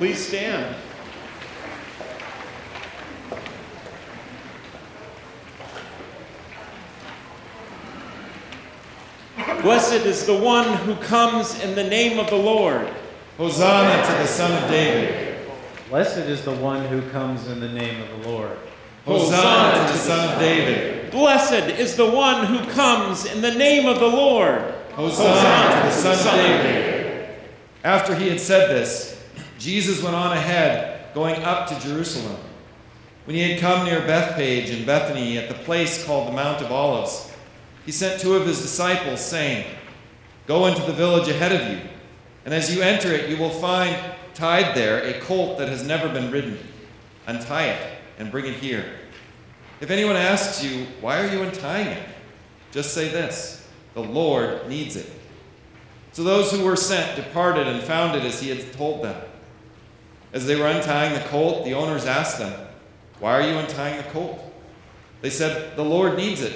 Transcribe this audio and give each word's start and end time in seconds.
Please 0.00 0.28
stand. 0.28 0.76
Blessed 9.60 10.06
is 10.06 10.24
the 10.24 10.34
one 10.34 10.72
who 10.78 10.94
comes 10.94 11.62
in 11.62 11.74
the 11.74 11.84
name 11.84 12.18
of 12.18 12.30
the 12.30 12.36
Lord. 12.36 12.88
Hosanna 13.36 14.02
to 14.06 14.12
the 14.12 14.26
Son 14.26 14.50
of 14.62 14.70
David. 14.70 15.46
Blessed 15.90 16.16
is 16.16 16.46
the 16.46 16.54
one 16.54 16.86
who 16.86 17.02
comes 17.10 17.46
in 17.48 17.60
the 17.60 17.68
name 17.68 18.00
of 18.00 18.22
the 18.22 18.30
Lord. 18.30 18.56
Hosanna 19.04 19.86
to 19.86 19.92
the 19.92 19.98
Son 19.98 20.32
of 20.32 20.38
David. 20.40 21.10
Blessed 21.10 21.78
is 21.78 21.96
the 21.96 22.10
one 22.10 22.46
who 22.46 22.64
comes 22.70 23.26
in 23.26 23.42
the 23.42 23.54
name 23.54 23.84
of 23.84 24.00
the 24.00 24.08
Lord. 24.08 24.62
Hosanna 24.92 25.78
to 25.78 25.86
the 25.88 25.92
Son 25.92 26.18
of 26.18 26.34
David. 26.36 27.38
After 27.84 28.14
he 28.14 28.30
had 28.30 28.40
said 28.40 28.70
this, 28.70 29.19
Jesus 29.60 30.02
went 30.02 30.16
on 30.16 30.34
ahead, 30.34 31.14
going 31.14 31.42
up 31.42 31.68
to 31.68 31.78
Jerusalem. 31.80 32.36
When 33.26 33.36
he 33.36 33.50
had 33.50 33.60
come 33.60 33.84
near 33.84 34.00
Bethphage 34.00 34.70
and 34.70 34.86
Bethany 34.86 35.36
at 35.36 35.48
the 35.48 35.54
place 35.54 36.02
called 36.02 36.28
the 36.28 36.32
Mount 36.32 36.62
of 36.62 36.72
Olives, 36.72 37.30
he 37.84 37.92
sent 37.92 38.20
two 38.20 38.34
of 38.34 38.46
his 38.46 38.62
disciples, 38.62 39.20
saying, 39.20 39.66
Go 40.46 40.66
into 40.66 40.80
the 40.82 40.94
village 40.94 41.28
ahead 41.28 41.52
of 41.52 41.70
you, 41.70 41.90
and 42.46 42.54
as 42.54 42.74
you 42.74 42.80
enter 42.80 43.12
it, 43.12 43.28
you 43.28 43.36
will 43.36 43.50
find 43.50 43.94
tied 44.32 44.74
there 44.74 45.02
a 45.04 45.20
colt 45.20 45.58
that 45.58 45.68
has 45.68 45.86
never 45.86 46.08
been 46.08 46.30
ridden. 46.30 46.58
Untie 47.26 47.66
it 47.66 47.98
and 48.18 48.30
bring 48.30 48.46
it 48.46 48.54
here. 48.54 48.86
If 49.82 49.90
anyone 49.90 50.16
asks 50.16 50.64
you, 50.64 50.86
Why 51.02 51.20
are 51.20 51.30
you 51.30 51.42
untying 51.42 51.88
it? 51.88 52.08
just 52.72 52.94
say 52.94 53.08
this 53.08 53.68
The 53.92 54.02
Lord 54.02 54.66
needs 54.68 54.96
it. 54.96 55.12
So 56.12 56.24
those 56.24 56.50
who 56.50 56.64
were 56.64 56.76
sent 56.76 57.16
departed 57.16 57.66
and 57.66 57.82
found 57.82 58.16
it 58.16 58.24
as 58.24 58.40
he 58.40 58.48
had 58.48 58.72
told 58.72 59.04
them. 59.04 59.20
As 60.32 60.46
they 60.46 60.56
were 60.56 60.68
untying 60.68 61.14
the 61.14 61.28
colt, 61.28 61.64
the 61.64 61.74
owners 61.74 62.06
asked 62.06 62.38
them, 62.38 62.52
Why 63.18 63.32
are 63.32 63.48
you 63.48 63.58
untying 63.58 63.96
the 63.96 64.10
colt? 64.10 64.40
They 65.22 65.30
said, 65.30 65.76
The 65.76 65.84
Lord 65.84 66.16
needs 66.16 66.40
it. 66.40 66.54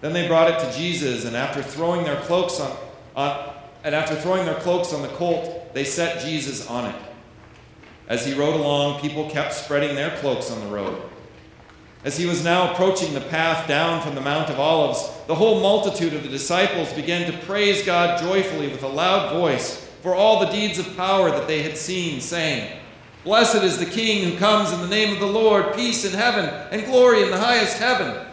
Then 0.00 0.12
they 0.12 0.28
brought 0.28 0.50
it 0.50 0.58
to 0.60 0.78
Jesus, 0.78 1.24
and 1.24 1.36
after 1.36 1.62
throwing 1.62 2.04
their 2.04 2.20
cloaks 2.22 2.60
on, 2.60 2.76
on 3.16 3.54
and 3.82 3.94
after 3.94 4.14
throwing 4.14 4.44
their 4.44 4.60
cloaks 4.60 4.92
on 4.92 5.02
the 5.02 5.08
colt, 5.08 5.72
they 5.74 5.84
set 5.84 6.24
Jesus 6.24 6.66
on 6.68 6.90
it. 6.90 6.96
As 8.08 8.26
he 8.26 8.34
rode 8.34 8.56
along, 8.56 9.00
people 9.00 9.30
kept 9.30 9.54
spreading 9.54 9.94
their 9.94 10.16
cloaks 10.18 10.50
on 10.50 10.60
the 10.60 10.66
road. 10.66 11.00
As 12.02 12.16
he 12.16 12.26
was 12.26 12.42
now 12.42 12.72
approaching 12.72 13.14
the 13.14 13.20
path 13.20 13.68
down 13.68 14.02
from 14.02 14.14
the 14.14 14.20
Mount 14.20 14.50
of 14.50 14.58
Olives, 14.58 15.10
the 15.26 15.34
whole 15.34 15.60
multitude 15.60 16.14
of 16.14 16.22
the 16.22 16.28
disciples 16.28 16.92
began 16.92 17.30
to 17.30 17.38
praise 17.46 17.84
God 17.84 18.18
joyfully 18.20 18.68
with 18.68 18.82
a 18.82 18.88
loud 18.88 19.32
voice 19.32 19.89
for 20.02 20.14
all 20.14 20.40
the 20.40 20.52
deeds 20.52 20.78
of 20.78 20.96
power 20.96 21.30
that 21.30 21.46
they 21.46 21.62
had 21.62 21.76
seen, 21.76 22.20
saying, 22.20 22.78
Blessed 23.24 23.62
is 23.62 23.78
the 23.78 23.86
King 23.86 24.30
who 24.30 24.38
comes 24.38 24.72
in 24.72 24.80
the 24.80 24.88
name 24.88 25.12
of 25.12 25.20
the 25.20 25.26
Lord, 25.26 25.74
peace 25.74 26.04
in 26.04 26.12
heaven 26.12 26.46
and 26.70 26.86
glory 26.86 27.22
in 27.22 27.30
the 27.30 27.38
highest 27.38 27.78
heaven. 27.78 28.26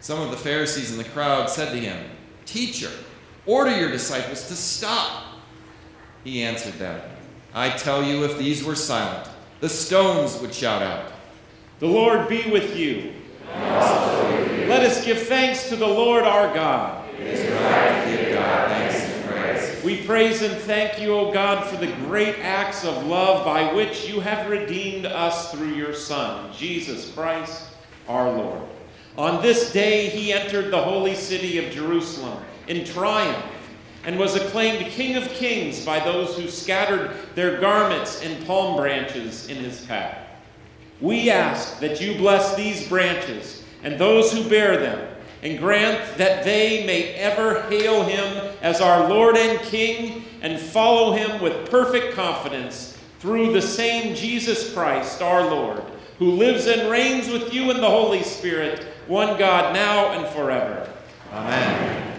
Some 0.00 0.20
of 0.20 0.30
the 0.30 0.36
Pharisees 0.36 0.92
in 0.92 0.98
the 0.98 1.04
crowd 1.04 1.50
said 1.50 1.70
to 1.72 1.78
him, 1.78 2.10
Teacher, 2.44 2.90
order 3.46 3.76
your 3.76 3.90
disciples 3.90 4.46
to 4.48 4.54
stop. 4.54 5.24
He 6.24 6.42
answered 6.42 6.74
them, 6.74 7.00
I 7.54 7.70
tell 7.70 8.02
you, 8.02 8.24
if 8.24 8.38
these 8.38 8.64
were 8.64 8.74
silent, 8.74 9.28
the 9.60 9.68
stones 9.68 10.40
would 10.40 10.54
shout 10.54 10.82
out. 10.82 11.12
The 11.80 11.86
Lord 11.86 12.28
be 12.28 12.50
with 12.50 12.76
you. 12.76 13.12
Let 13.48 14.84
us 14.84 15.04
give 15.04 15.22
thanks 15.22 15.68
to 15.68 15.76
the 15.76 15.86
Lord 15.86 16.24
our 16.24 16.52
God. 16.54 17.08
It 17.14 17.26
is 17.26 17.52
right 17.52 18.04
to 18.04 18.16
give 18.16 18.34
God 18.34 18.68
thanks 18.70 19.02
and 19.04 19.24
praise. 19.24 19.71
We 19.84 20.06
praise 20.06 20.42
and 20.42 20.54
thank 20.62 21.00
you, 21.00 21.12
O 21.12 21.32
God, 21.32 21.66
for 21.66 21.76
the 21.76 21.92
great 22.06 22.38
acts 22.38 22.84
of 22.84 23.04
love 23.06 23.44
by 23.44 23.72
which 23.74 24.08
you 24.08 24.20
have 24.20 24.48
redeemed 24.48 25.06
us 25.06 25.50
through 25.50 25.74
your 25.74 25.92
Son, 25.92 26.52
Jesus 26.52 27.12
Christ, 27.12 27.68
our 28.06 28.30
Lord. 28.30 28.62
On 29.18 29.42
this 29.42 29.72
day 29.72 30.08
he 30.08 30.32
entered 30.32 30.70
the 30.70 30.80
holy 30.80 31.16
city 31.16 31.58
of 31.58 31.72
Jerusalem 31.72 32.44
in 32.68 32.84
triumph 32.84 33.44
and 34.04 34.16
was 34.20 34.36
acclaimed 34.36 34.86
King 34.86 35.16
of 35.16 35.28
Kings 35.30 35.84
by 35.84 35.98
those 35.98 36.36
who 36.36 36.46
scattered 36.46 37.16
their 37.34 37.60
garments 37.60 38.22
and 38.22 38.46
palm 38.46 38.76
branches 38.76 39.48
in 39.48 39.56
his 39.56 39.84
path. 39.86 40.16
We 41.00 41.28
ask 41.28 41.80
that 41.80 42.00
you 42.00 42.16
bless 42.16 42.54
these 42.54 42.86
branches 42.86 43.64
and 43.82 43.98
those 43.98 44.32
who 44.32 44.48
bear 44.48 44.76
them, 44.76 45.08
and 45.42 45.58
grant 45.58 46.18
that 46.18 46.44
they 46.44 46.86
may 46.86 47.14
ever 47.14 47.62
hail 47.62 48.04
him 48.04 48.51
as 48.62 48.80
our 48.80 49.08
Lord 49.08 49.36
and 49.36 49.60
King 49.60 50.24
and 50.40 50.58
follow 50.58 51.12
him 51.12 51.42
with 51.42 51.68
perfect 51.68 52.14
confidence 52.14 52.96
through 53.18 53.52
the 53.52 53.62
same 53.62 54.14
Jesus 54.14 54.72
Christ, 54.72 55.20
our 55.20 55.42
Lord, 55.42 55.82
who 56.18 56.30
lives 56.30 56.66
and 56.66 56.90
reigns 56.90 57.28
with 57.28 57.52
you 57.52 57.70
in 57.70 57.80
the 57.80 57.90
Holy 57.90 58.22
Spirit, 58.22 58.84
one 59.06 59.38
God, 59.38 59.74
now 59.74 60.12
and 60.12 60.26
forever. 60.28 60.88
Amen. 61.32 62.11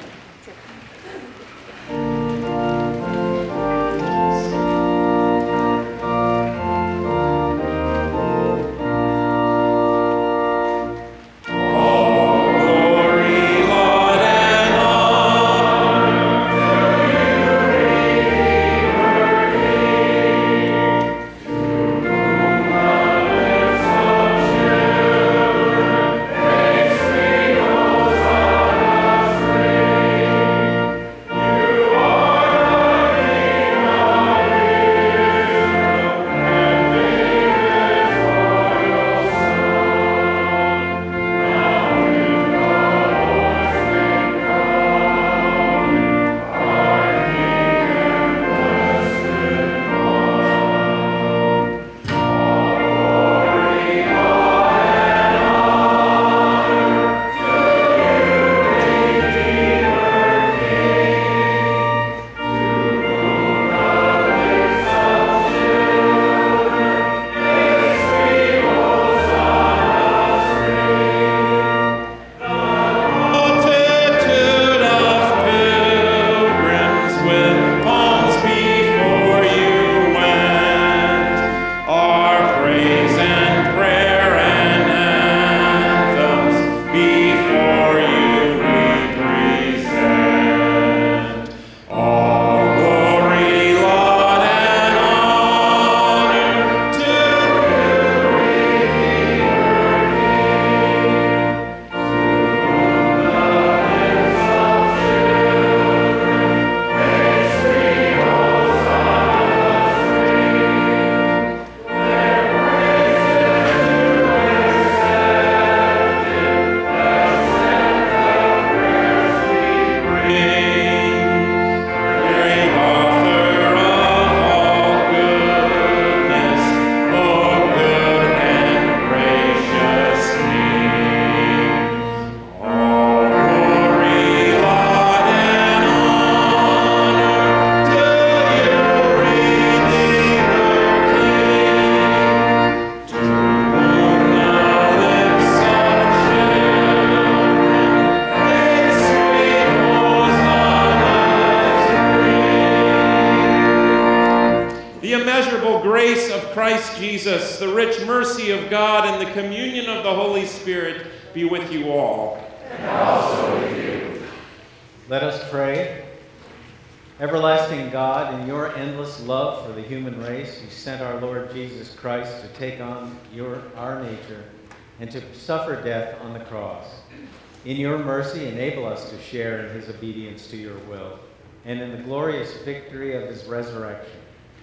Mercy, 178.24 178.48
enable 178.48 178.86
us 178.86 179.10
to 179.10 179.20
share 179.22 179.66
in 179.66 179.74
his 179.74 179.90
obedience 179.90 180.48
to 180.48 180.56
your 180.56 180.78
will 180.90 181.20
and 181.66 181.82
in 181.82 181.92
the 181.92 181.98
glorious 182.04 182.54
victory 182.60 183.16
of 183.22 183.28
his 183.28 183.44
resurrection, 183.44 184.18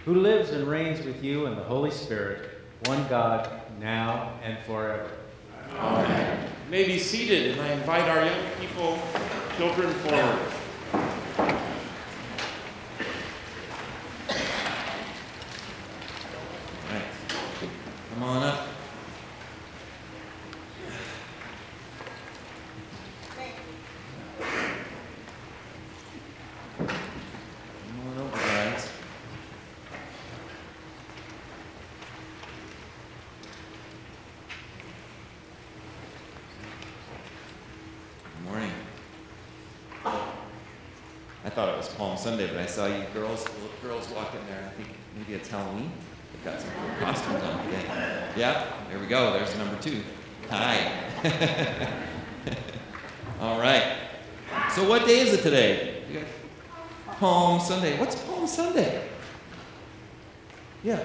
who 0.06 0.14
lives 0.14 0.50
and 0.50 0.66
reigns 0.66 1.04
with 1.04 1.22
you 1.22 1.44
in 1.44 1.54
the 1.56 1.62
Holy 1.64 1.90
Spirit, 1.90 2.48
one 2.86 3.06
God, 3.08 3.50
now 3.78 4.32
and 4.42 4.58
forever. 4.60 5.10
Amen. 5.76 6.48
You 6.64 6.70
may 6.70 6.84
be 6.86 6.98
seated, 6.98 7.52
and 7.52 7.60
I 7.60 7.72
invite 7.72 8.08
our 8.08 8.24
young 8.24 8.46
people, 8.58 8.98
children, 9.58 9.92
forward. 9.94 10.38
Come 18.14 18.22
on 18.22 18.42
up. 18.42 18.59
Palm 41.94 42.16
Sunday, 42.16 42.46
but 42.46 42.58
I 42.58 42.66
saw 42.66 42.86
you 42.86 43.04
girls, 43.12 43.46
girls 43.82 44.08
walk 44.10 44.34
in 44.34 44.40
there. 44.46 44.64
I 44.64 44.70
think 44.70 44.88
maybe 45.16 45.34
it's 45.34 45.48
Halloween. 45.48 45.90
They've 46.32 46.44
got 46.44 46.60
some 46.60 46.70
cool 46.70 47.06
costumes 47.06 47.42
on 47.42 47.64
today. 47.64 48.28
Yeah, 48.36 48.66
there 48.88 48.98
we 48.98 49.06
go. 49.06 49.32
There's 49.32 49.56
number 49.56 49.76
two. 49.80 50.02
Hi. 50.48 50.92
All 53.40 53.60
right. 53.60 53.96
So 54.74 54.88
what 54.88 55.06
day 55.06 55.20
is 55.20 55.32
it 55.32 55.42
today? 55.42 56.02
Palm 57.18 57.60
Sunday. 57.60 57.98
What's 57.98 58.16
Palm 58.22 58.46
Sunday? 58.46 59.08
Yeah. 60.82 60.96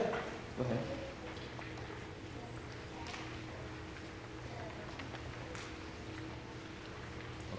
Go 0.58 0.64
ahead. 0.64 0.80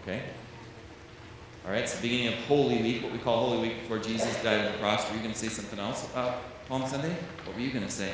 Okay. 0.03 0.23
All 1.67 1.73
right, 1.73 1.83
it's 1.83 1.97
the 1.97 2.03
beginning 2.03 2.29
of 2.29 2.35
Holy 2.45 2.81
Week, 2.81 3.03
what 3.03 3.11
we 3.11 3.16
call 3.27 3.49
Holy 3.49 3.59
Week 3.59 3.81
before 3.81 3.99
Jesus 3.99 4.41
died 4.41 4.67
on 4.67 4.73
the 4.73 4.79
cross. 4.79 5.11
Were 5.11 5.17
you 5.17 5.21
going 5.21 5.33
to 5.33 5.39
say 5.39 5.49
something 5.49 5.81
else 5.81 6.09
about 6.13 6.67
Palm 6.69 6.87
Sunday? 6.87 7.13
What 7.45 7.57
were 7.57 7.61
you 7.61 7.73
going 7.73 7.85
to 7.85 7.91
say? 7.91 8.13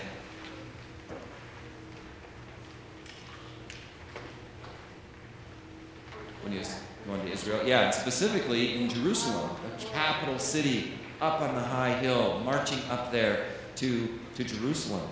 When 6.40 6.54
he 6.54 6.58
was 6.60 6.80
going 7.06 7.20
to 7.20 7.30
Israel? 7.30 7.60
Yeah, 7.66 7.82
and 7.82 7.94
specifically 7.94 8.82
in 8.82 8.88
Jerusalem, 8.88 9.50
the 9.78 9.84
capital 9.84 10.38
city, 10.38 10.94
up 11.20 11.42
on 11.42 11.56
the 11.56 11.60
high 11.60 11.92
hill, 11.98 12.40
marching 12.42 12.80
up 12.88 13.12
there 13.12 13.44
to, 13.76 14.18
to 14.36 14.44
Jerusalem. 14.44 15.06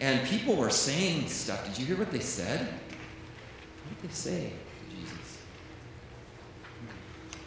And 0.00 0.24
people 0.28 0.54
were 0.54 0.70
saying 0.70 1.26
stuff. 1.26 1.66
Did 1.66 1.76
you 1.76 1.86
hear 1.86 1.96
what 1.96 2.12
they 2.12 2.20
said? 2.20 2.60
What 2.60 4.00
did 4.00 4.10
they 4.10 4.14
say 4.14 4.52
to 4.52 4.96
Jesus? 4.96 5.38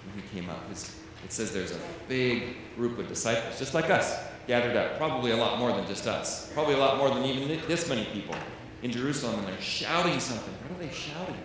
when 0.06 0.22
he 0.22 0.30
came 0.38 0.50
up. 0.50 0.60
It's, 0.70 1.05
it 1.26 1.34
says 1.34 1.52
there's 1.52 1.72
a 1.72 1.80
big 2.08 2.56
group 2.76 3.00
of 3.00 3.08
disciples, 3.08 3.58
just 3.58 3.74
like 3.74 3.90
us, 3.90 4.16
gathered 4.46 4.78
up. 4.78 4.98
Probably 4.98 5.32
a 5.32 5.38
lot 5.38 5.58
more 5.58 5.72
than 5.72 5.88
just 5.88 6.06
us. 6.06 6.52
Probably 6.54 6.76
a 6.76 6.78
lot 6.78 7.00
more 7.00 7.10
than 7.10 7.26
even 7.26 7.60
this 7.68 7.90
many 7.90 8.06
people 8.06 8.36
in 8.84 8.92
Jerusalem, 8.92 9.40
and 9.40 9.48
they're 9.48 9.60
shouting 9.60 10.20
something. 10.20 10.54
What 10.54 10.80
are 10.80 10.88
they 10.88 10.94
shouting? 10.94 11.36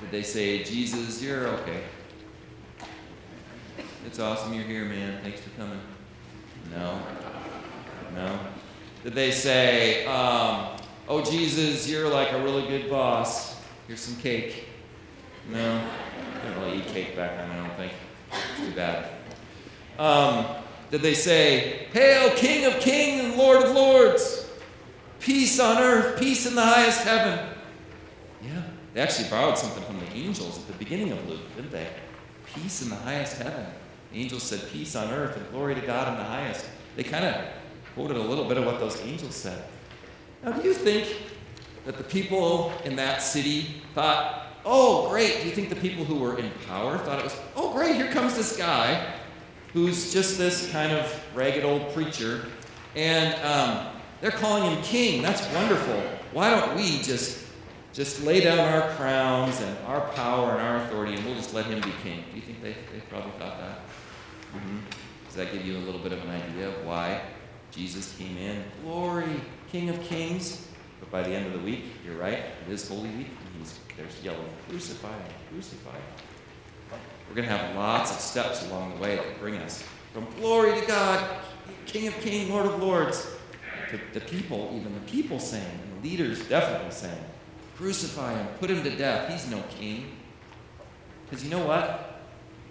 Did 0.00 0.10
they 0.12 0.22
say, 0.22 0.62
Jesus, 0.62 1.20
you're 1.20 1.48
okay? 1.48 1.82
It's 4.06 4.20
awesome 4.20 4.54
you're 4.54 4.62
here, 4.62 4.84
man. 4.84 5.20
Thanks 5.22 5.40
for 5.40 5.50
coming. 5.58 5.80
No. 6.70 7.00
No. 8.14 8.38
Did 9.02 9.14
they 9.14 9.32
say, 9.32 10.06
um, 10.06 10.76
oh, 11.08 11.24
Jesus, 11.28 11.90
you're 11.90 12.08
like 12.08 12.30
a 12.30 12.40
really 12.40 12.68
good 12.68 12.88
boss. 12.88 13.56
Here's 13.88 14.00
some 14.00 14.16
cake. 14.16 14.65
No. 15.50 15.84
Didn't 16.42 16.60
really 16.60 16.78
eat 16.78 16.86
cake 16.86 17.16
back 17.16 17.36
then, 17.36 17.50
I 17.50 17.56
don't 17.56 17.76
think. 17.76 17.92
It's 18.32 18.60
too 18.60 18.74
bad. 18.74 19.10
Um, 19.98 20.46
did 20.90 21.02
they 21.02 21.14
say, 21.14 21.88
Hail, 21.92 22.30
King 22.36 22.64
of 22.66 22.80
kings 22.80 23.24
and 23.24 23.36
Lord 23.36 23.64
of 23.64 23.74
lords? 23.74 24.48
Peace 25.20 25.58
on 25.58 25.78
earth, 25.78 26.18
peace 26.18 26.46
in 26.46 26.54
the 26.54 26.62
highest 26.62 27.02
heaven. 27.02 27.48
Yeah, 28.42 28.62
they 28.94 29.00
actually 29.00 29.28
borrowed 29.28 29.58
something 29.58 29.82
from 29.84 29.98
the 29.98 30.12
angels 30.12 30.58
at 30.58 30.66
the 30.66 30.74
beginning 30.74 31.12
of 31.12 31.28
Luke, 31.28 31.40
didn't 31.56 31.72
they? 31.72 31.88
Peace 32.54 32.82
in 32.82 32.90
the 32.90 32.96
highest 32.96 33.38
heaven. 33.38 33.66
The 34.12 34.20
angels 34.20 34.42
said, 34.42 34.60
Peace 34.70 34.94
on 34.94 35.10
earth 35.10 35.36
and 35.36 35.50
glory 35.50 35.74
to 35.74 35.80
God 35.80 36.08
in 36.08 36.18
the 36.18 36.24
highest. 36.24 36.66
They 36.94 37.02
kind 37.02 37.24
of 37.24 37.44
quoted 37.94 38.16
a 38.16 38.22
little 38.22 38.44
bit 38.44 38.56
of 38.56 38.64
what 38.64 38.78
those 38.78 39.00
angels 39.02 39.34
said. 39.34 39.64
Now, 40.44 40.52
do 40.52 40.66
you 40.66 40.74
think 40.74 41.16
that 41.86 41.96
the 41.98 42.04
people 42.04 42.72
in 42.84 42.96
that 42.96 43.22
city 43.22 43.82
thought, 43.94 44.45
oh, 44.66 45.08
great? 45.08 45.40
Do 45.40 45.48
you 45.48 45.54
think 45.54 45.70
the 45.70 45.76
people 45.76 46.04
who 46.04 46.16
were 46.16 46.38
in 46.38 46.50
power 46.66 46.98
thought 46.98 47.20
it 47.20 47.24
was, 47.24 47.36
oh, 47.54 47.72
great, 47.72 47.94
here 47.94 48.10
comes 48.10 48.36
this 48.36 48.56
guy 48.56 49.14
who's 49.72 50.12
just 50.12 50.36
this 50.36 50.70
kind 50.70 50.92
of 50.92 51.24
ragged 51.34 51.64
old 51.64 51.92
preacher, 51.94 52.46
and 52.94 53.34
um, 53.42 53.86
they're 54.20 54.30
calling 54.30 54.70
him 54.70 54.82
king. 54.82 55.22
That's 55.22 55.46
wonderful. 55.54 56.02
Why 56.32 56.50
don't 56.50 56.76
we 56.76 56.98
just 57.02 57.44
just 57.92 58.22
lay 58.24 58.40
down 58.42 58.58
our 58.58 58.90
crowns 58.96 59.58
and 59.62 59.78
our 59.86 60.00
power 60.10 60.50
and 60.52 60.60
our 60.60 60.76
authority, 60.84 61.14
and 61.14 61.24
we'll 61.24 61.34
just 61.34 61.54
let 61.54 61.64
him 61.64 61.80
be 61.80 61.92
king? 62.02 62.24
Do 62.30 62.36
you 62.36 62.42
think 62.42 62.62
they, 62.62 62.76
they 62.92 63.00
probably 63.08 63.32
thought 63.38 63.58
that? 63.58 63.78
hmm 64.52 64.80
Does 65.26 65.36
that 65.36 65.52
give 65.52 65.64
you 65.64 65.78
a 65.78 65.84
little 65.84 66.00
bit 66.00 66.12
of 66.12 66.22
an 66.22 66.30
idea 66.30 66.68
of 66.68 66.84
why 66.84 67.22
Jesus 67.70 68.14
came 68.18 68.36
in? 68.36 68.62
Glory, 68.82 69.40
King 69.70 69.88
of 69.88 70.02
Kings. 70.02 70.68
But 71.00 71.10
by 71.10 71.22
the 71.22 71.30
end 71.30 71.46
of 71.46 71.52
the 71.52 71.58
week, 71.58 71.84
you're 72.04 72.16
right, 72.16 72.40
it 72.66 72.70
is 72.72 72.88
Holy 72.88 73.10
Week, 73.10 73.28
there's 73.96 74.22
yelling, 74.22 74.40
crucify 74.68 75.12
him, 75.12 75.32
crucify 75.50 75.90
him. 75.90 76.98
We're 77.28 77.34
going 77.34 77.48
to 77.48 77.56
have 77.56 77.74
lots 77.74 78.12
of 78.12 78.18
steps 78.18 78.66
along 78.68 78.94
the 78.94 79.02
way 79.02 79.16
that 79.16 79.40
bring 79.40 79.56
us 79.56 79.82
from 80.12 80.26
glory 80.38 80.78
to 80.80 80.86
God, 80.86 81.42
King 81.86 82.08
of 82.08 82.14
Kings, 82.20 82.48
Lord 82.48 82.66
of 82.66 82.80
Lords, 82.80 83.26
to 83.90 84.00
the 84.12 84.20
people, 84.20 84.72
even 84.74 84.94
the 84.94 85.00
people 85.00 85.38
saying, 85.38 85.64
and 85.64 86.02
the 86.02 86.08
leaders 86.08 86.48
definitely 86.48 86.90
saying, 86.90 87.24
crucify 87.76 88.32
him, 88.32 88.46
put 88.58 88.70
him 88.70 88.82
to 88.82 88.90
death. 88.96 89.30
He's 89.30 89.50
no 89.50 89.62
king. 89.78 90.16
Because 91.24 91.44
you 91.44 91.50
know 91.50 91.64
what? 91.66 92.22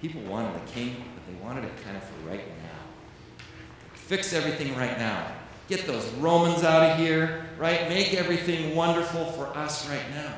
People 0.01 0.21
wanted 0.21 0.55
a 0.55 0.65
king, 0.67 0.95
but 1.13 1.25
they 1.27 1.43
wanted 1.43 1.65
it 1.65 1.71
kind 1.83 1.97
of 1.97 2.03
for 2.03 2.29
right 2.29 2.47
now. 2.47 3.45
Fix 3.93 4.33
everything 4.33 4.75
right 4.75 4.97
now. 4.97 5.27
Get 5.67 5.85
those 5.87 6.07
Romans 6.13 6.63
out 6.63 6.91
of 6.91 6.97
here, 6.97 7.45
right? 7.57 7.89
Make 7.89 8.13
everything 8.13 8.75
wonderful 8.75 9.25
for 9.31 9.47
us 9.57 9.89
right 9.89 10.09
now. 10.11 10.33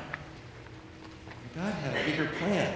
God 1.58 1.72
had 1.72 1.96
a 1.96 2.04
bigger 2.08 2.30
plan. 2.38 2.72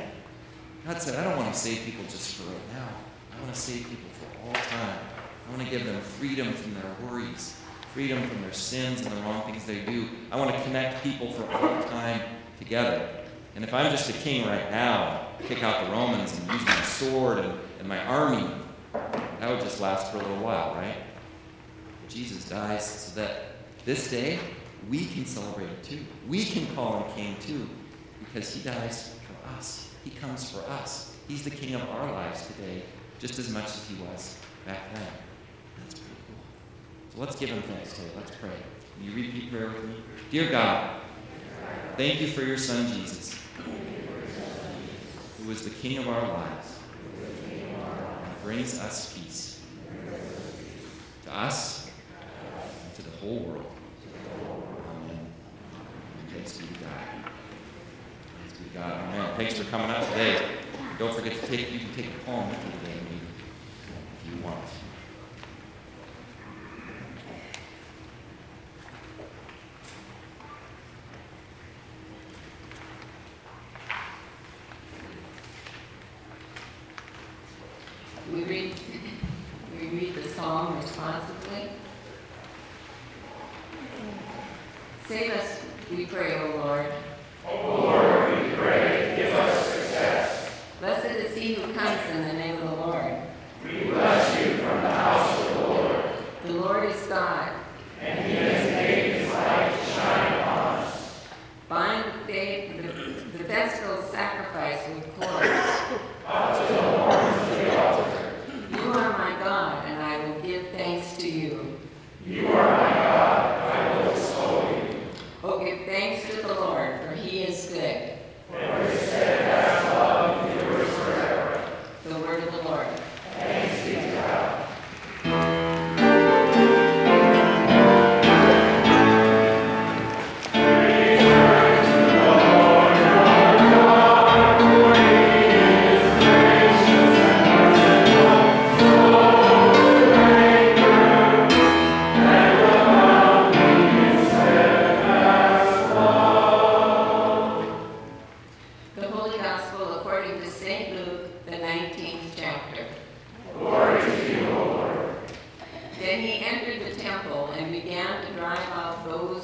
God 0.84 1.00
said, 1.00 1.14
I 1.14 1.22
don't 1.22 1.36
want 1.36 1.54
to 1.54 1.58
save 1.58 1.84
people 1.84 2.02
just 2.02 2.34
for 2.34 2.50
right 2.50 2.74
now. 2.74 2.88
I 3.32 3.40
want 3.40 3.54
to 3.54 3.60
save 3.60 3.88
people 3.88 4.10
for 4.10 4.48
all 4.48 4.52
time. 4.54 4.98
I 5.46 5.50
want 5.50 5.62
to 5.62 5.70
give 5.70 5.86
them 5.86 6.00
freedom 6.00 6.52
from 6.52 6.74
their 6.74 6.90
worries, 7.04 7.56
freedom 7.94 8.20
from 8.28 8.42
their 8.42 8.52
sins 8.52 9.02
and 9.02 9.12
the 9.12 9.20
wrong 9.20 9.42
things 9.42 9.64
they 9.66 9.84
do. 9.84 10.08
I 10.32 10.36
want 10.36 10.52
to 10.52 10.60
connect 10.64 11.04
people 11.04 11.30
for 11.30 11.44
all 11.52 11.82
time 11.84 12.22
together. 12.58 13.08
And 13.54 13.62
if 13.62 13.72
I'm 13.72 13.88
just 13.92 14.10
a 14.10 14.14
king 14.14 14.48
right 14.48 14.68
now, 14.72 15.28
kick 15.46 15.62
out 15.62 15.86
the 15.86 15.92
Romans 15.92 16.36
and 16.36 16.50
use 16.50 16.66
my 16.66 16.82
sword 16.82 17.38
and, 17.38 17.54
and 17.78 17.86
my 17.86 18.04
army, 18.04 18.50
that 18.92 19.48
would 19.48 19.60
just 19.60 19.80
last 19.80 20.10
for 20.10 20.18
a 20.18 20.22
little 20.22 20.42
while, 20.42 20.74
right? 20.74 20.96
But 22.00 22.10
Jesus 22.10 22.48
dies 22.48 22.84
so 22.84 23.20
that 23.20 23.44
this 23.84 24.10
day 24.10 24.40
we 24.90 25.06
can 25.06 25.24
celebrate 25.24 25.68
it 25.68 25.84
too. 25.84 26.00
We 26.26 26.44
can 26.44 26.66
call 26.74 27.04
him 27.04 27.14
king 27.14 27.36
too 27.46 27.68
because 28.32 28.54
he 28.54 28.62
dies 28.62 29.14
for 29.26 29.58
us. 29.58 29.90
He 30.04 30.10
comes 30.10 30.50
for 30.50 30.60
us. 30.70 31.16
He's 31.28 31.44
the 31.44 31.50
king 31.50 31.74
of 31.74 31.88
our 31.88 32.10
lives 32.12 32.46
today, 32.46 32.82
just 33.18 33.38
as 33.38 33.50
much 33.50 33.66
as 33.66 33.88
he 33.88 34.02
was 34.02 34.36
back 34.66 34.94
then. 34.94 35.06
That's 35.80 35.94
pretty 35.94 36.16
cool. 36.26 37.14
So 37.14 37.20
let's 37.20 37.36
give 37.36 37.50
him 37.50 37.62
thanks 37.62 37.92
today. 37.92 38.08
Let's 38.16 38.32
pray. 38.32 38.50
Will 38.98 39.06
you 39.06 39.26
repeat 39.26 39.50
prayer 39.50 39.68
with 39.68 39.84
me? 39.84 39.96
Dear 40.30 40.50
God, 40.50 41.00
thank 41.96 42.20
you 42.20 42.26
for 42.26 42.42
your 42.42 42.58
son 42.58 42.86
Jesus, 42.92 43.38
who 45.38 45.50
is 45.50 45.64
the 45.64 45.70
king 45.70 45.98
of 45.98 46.08
our 46.08 46.28
lives. 46.28 46.78
And 47.50 48.42
brings 48.42 48.78
us 48.80 49.16
peace. 49.16 49.60
To 51.24 51.34
us, 51.34 51.90
and 52.84 52.94
to 52.96 53.02
the 53.02 53.16
whole 53.18 53.38
world. 53.38 53.72
Amen. 54.90 55.26
Thanks 56.32 56.58
be 56.58 56.66
to 56.66 56.74
God. 56.74 56.90
Thanks 58.40 58.58
be 58.58 58.68
to 58.68 58.74
God. 58.74 58.92
Amen. 58.92 59.21
Thanks 59.36 59.58
for 59.58 59.64
coming 59.64 59.90
out 59.90 60.06
today. 60.08 60.40
Don't 60.98 61.14
forget 61.14 61.32
to 61.40 61.46
take, 61.46 61.72
you 61.72 61.78
can 61.78 61.94
take 61.94 62.06
a 62.06 62.18
poem 62.26 62.50
with 62.50 62.64
you 62.64 62.72
today 62.80 63.21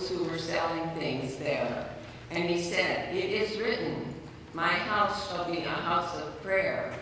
who 0.09 0.25
were 0.25 0.39
selling 0.39 0.89
things 0.99 1.37
there. 1.37 1.89
And 2.31 2.45
he 2.45 2.63
said, 2.63 3.15
It 3.15 3.31
is 3.31 3.59
written, 3.59 4.15
My 4.55 4.69
house 4.69 5.31
shall 5.31 5.51
be 5.51 5.59
a 5.59 5.69
house 5.69 6.17
of 6.17 6.43
prayer, 6.43 6.95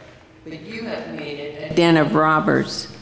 but 0.44 0.60
you 0.60 0.82
have 0.82 1.14
made 1.14 1.38
it 1.38 1.72
a 1.72 1.75
den 1.75 1.96
of 1.96 2.14
robbers. 2.14 2.92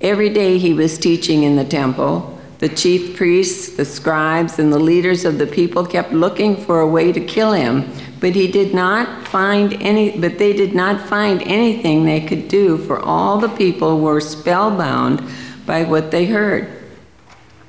Every 0.00 0.28
day 0.28 0.58
he 0.58 0.74
was 0.74 0.98
teaching 0.98 1.42
in 1.42 1.56
the 1.56 1.64
temple. 1.64 2.38
The 2.58 2.68
chief 2.70 3.16
priests, 3.16 3.76
the 3.76 3.84
scribes, 3.84 4.58
and 4.58 4.72
the 4.72 4.78
leaders 4.78 5.24
of 5.24 5.36
the 5.38 5.46
people 5.46 5.84
kept 5.84 6.12
looking 6.12 6.56
for 6.56 6.80
a 6.80 6.86
way 6.86 7.12
to 7.12 7.20
kill 7.20 7.52
him, 7.52 7.90
but 8.18 8.34
he 8.34 8.50
did 8.50 8.74
not 8.74 9.28
find 9.28 9.74
any 9.74 10.18
but 10.18 10.38
they 10.38 10.54
did 10.54 10.74
not 10.74 11.06
find 11.06 11.42
anything 11.42 12.04
they 12.04 12.20
could 12.20 12.48
do, 12.48 12.78
for 12.78 12.98
all 12.98 13.38
the 13.38 13.48
people 13.48 14.00
were 14.00 14.20
spellbound 14.20 15.22
by 15.66 15.82
what 15.82 16.10
they 16.10 16.24
heard. 16.24 16.75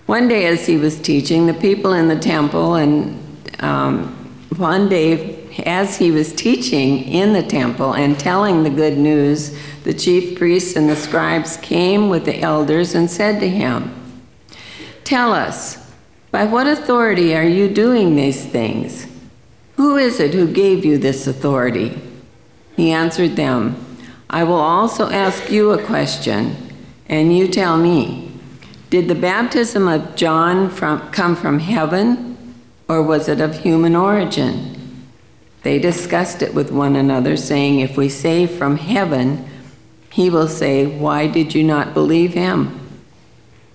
One 0.07 0.29
day 0.29 0.45
as 0.45 0.65
he 0.65 0.77
was 0.77 0.99
teaching, 0.99 1.47
the 1.47 1.53
people 1.53 1.91
in 1.91 2.07
the 2.07 2.17
temple 2.17 2.75
and 2.75 3.21
um, 3.59 4.07
one 4.55 4.87
day 4.87 5.37
as 5.65 5.97
he 5.97 6.11
was 6.11 6.31
teaching 6.33 7.03
in 7.03 7.33
the 7.33 7.43
temple 7.43 7.93
and 7.93 8.17
telling 8.17 8.63
the 8.63 8.69
good 8.69 8.97
news, 8.97 9.57
the 9.83 9.93
chief 9.93 10.37
priests 10.37 10.77
and 10.77 10.89
the 10.89 10.95
scribes 10.95 11.57
came 11.57 12.07
with 12.07 12.23
the 12.23 12.39
elders 12.39 12.95
and 12.95 13.11
said 13.11 13.41
to 13.41 13.49
him, 13.49 13.93
Tell 15.03 15.33
us, 15.33 15.91
by 16.31 16.45
what 16.45 16.67
authority 16.67 17.35
are 17.35 17.43
you 17.43 17.67
doing 17.67 18.15
these 18.15 18.45
things? 18.45 19.07
Who 19.75 19.97
is 19.97 20.21
it 20.21 20.33
who 20.33 20.51
gave 20.51 20.85
you 20.85 20.97
this 20.97 21.27
authority? 21.27 22.01
He 22.77 22.91
answered 22.91 23.35
them, 23.35 23.75
I 24.29 24.45
will 24.45 24.55
also 24.55 25.09
ask 25.09 25.51
you 25.51 25.71
a 25.71 25.83
question, 25.83 26.55
and 27.09 27.35
you 27.35 27.49
tell 27.49 27.75
me. 27.75 28.26
Did 28.89 29.09
the 29.09 29.15
baptism 29.15 29.87
of 29.87 30.15
John 30.15 30.69
from, 30.69 31.11
come 31.11 31.35
from 31.35 31.59
heaven, 31.59 32.37
or 32.87 33.03
was 33.03 33.27
it 33.27 33.41
of 33.41 33.59
human 33.59 33.95
origin? 33.95 35.05
They 35.63 35.77
discussed 35.77 36.41
it 36.41 36.53
with 36.53 36.71
one 36.71 36.95
another, 36.95 37.35
saying, 37.35 37.81
If 37.81 37.97
we 37.97 38.07
say 38.07 38.47
from 38.47 38.77
heaven, 38.77 39.45
he 40.09 40.29
will 40.29 40.47
say, 40.47 40.85
Why 40.85 41.27
did 41.27 41.53
you 41.53 41.63
not 41.63 41.93
believe 41.93 42.33
him? 42.33 42.79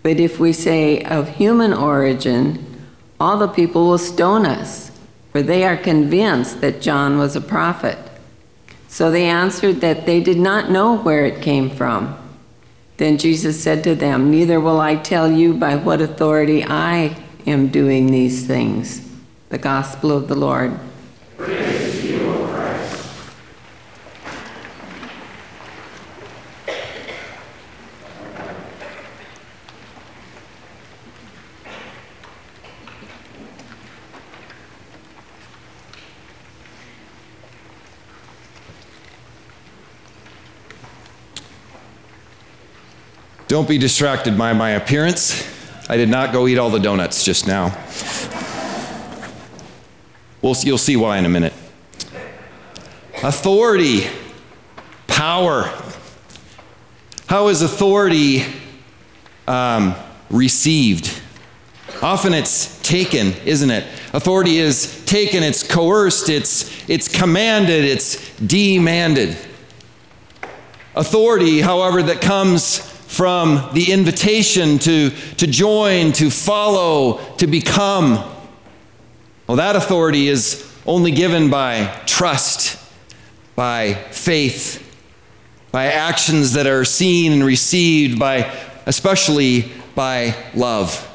But 0.02 0.19
if 0.19 0.40
we 0.40 0.54
say 0.54 1.02
of 1.02 1.37
human 1.37 1.75
origin, 1.75 2.87
all 3.21 3.37
the 3.37 3.49
people 3.49 3.88
will 3.88 3.99
stone 3.99 4.47
us, 4.47 4.90
for 5.31 5.42
they 5.42 5.64
are 5.64 5.76
convinced 5.76 6.62
that 6.62 6.81
John 6.81 7.19
was 7.19 7.37
a 7.37 7.40
prophet. 7.42 7.99
So 8.88 9.11
they 9.11 9.26
answered 9.26 9.83
that 9.83 10.07
they 10.07 10.21
did 10.21 10.38
not 10.38 10.71
know 10.71 10.97
where 10.97 11.26
it 11.26 11.42
came 11.42 11.69
from. 11.69 12.19
Then 13.02 13.18
Jesus 13.18 13.61
said 13.61 13.82
to 13.82 13.97
them, 13.97 14.30
Neither 14.30 14.61
will 14.61 14.78
I 14.78 14.94
tell 14.94 15.28
you 15.28 15.54
by 15.54 15.75
what 15.75 16.00
authority 16.00 16.62
I 16.62 17.16
am 17.49 17.66
doing 17.66 18.12
these 18.12 18.47
things. 18.47 19.04
The 19.49 19.59
Gospel 19.59 20.12
of 20.12 20.28
the 20.28 20.37
Lord. 20.37 20.78
Don't 43.52 43.68
be 43.68 43.76
distracted 43.76 44.38
by 44.38 44.54
my 44.54 44.71
appearance. 44.71 45.47
I 45.87 45.99
did 45.99 46.09
not 46.09 46.32
go 46.32 46.49
eat 46.49 46.56
all 46.56 46.71
the 46.71 46.80
donuts 46.80 47.23
just 47.23 47.47
now. 47.47 47.66
You'll 50.40 50.78
see 50.78 50.97
why 50.97 51.18
in 51.18 51.26
a 51.26 51.28
minute. 51.28 51.52
Authority, 53.23 54.06
power. 55.06 55.71
How 57.26 57.49
is 57.49 57.61
authority 57.61 58.42
um, 59.47 59.97
received? 60.30 61.21
Often 62.00 62.32
it's 62.32 62.80
taken, 62.80 63.35
isn't 63.44 63.71
it? 63.71 63.85
Authority 64.14 64.56
is 64.56 65.04
taken, 65.04 65.42
it's 65.42 65.62
coerced, 65.62 66.30
it's, 66.30 66.88
it's 66.88 67.06
commanded, 67.06 67.85
it's 67.85 68.35
demanded. 68.38 69.37
Authority, 70.94 71.61
however, 71.61 72.02
that 72.04 72.23
comes 72.23 72.92
from 73.12 73.69
the 73.75 73.92
invitation 73.92 74.78
to, 74.78 75.11
to 75.37 75.47
join, 75.47 76.12
to 76.12 76.31
follow, 76.31 77.19
to 77.37 77.47
become. 77.47 78.14
Well, 79.47 79.59
that 79.59 79.76
authority 79.76 80.28
is 80.28 80.66
only 80.87 81.11
given 81.11 81.50
by 81.50 81.95
trust, 82.07 82.83
by 83.54 83.92
faith, 84.12 84.78
by 85.73 85.88
actions 85.88 86.54
that 86.54 86.66
are 86.66 86.87
seen 86.87 87.33
and 87.33 87.45
received, 87.45 88.19
by 88.19 88.50
especially 88.87 89.71
by 89.95 90.35
love. 90.54 91.07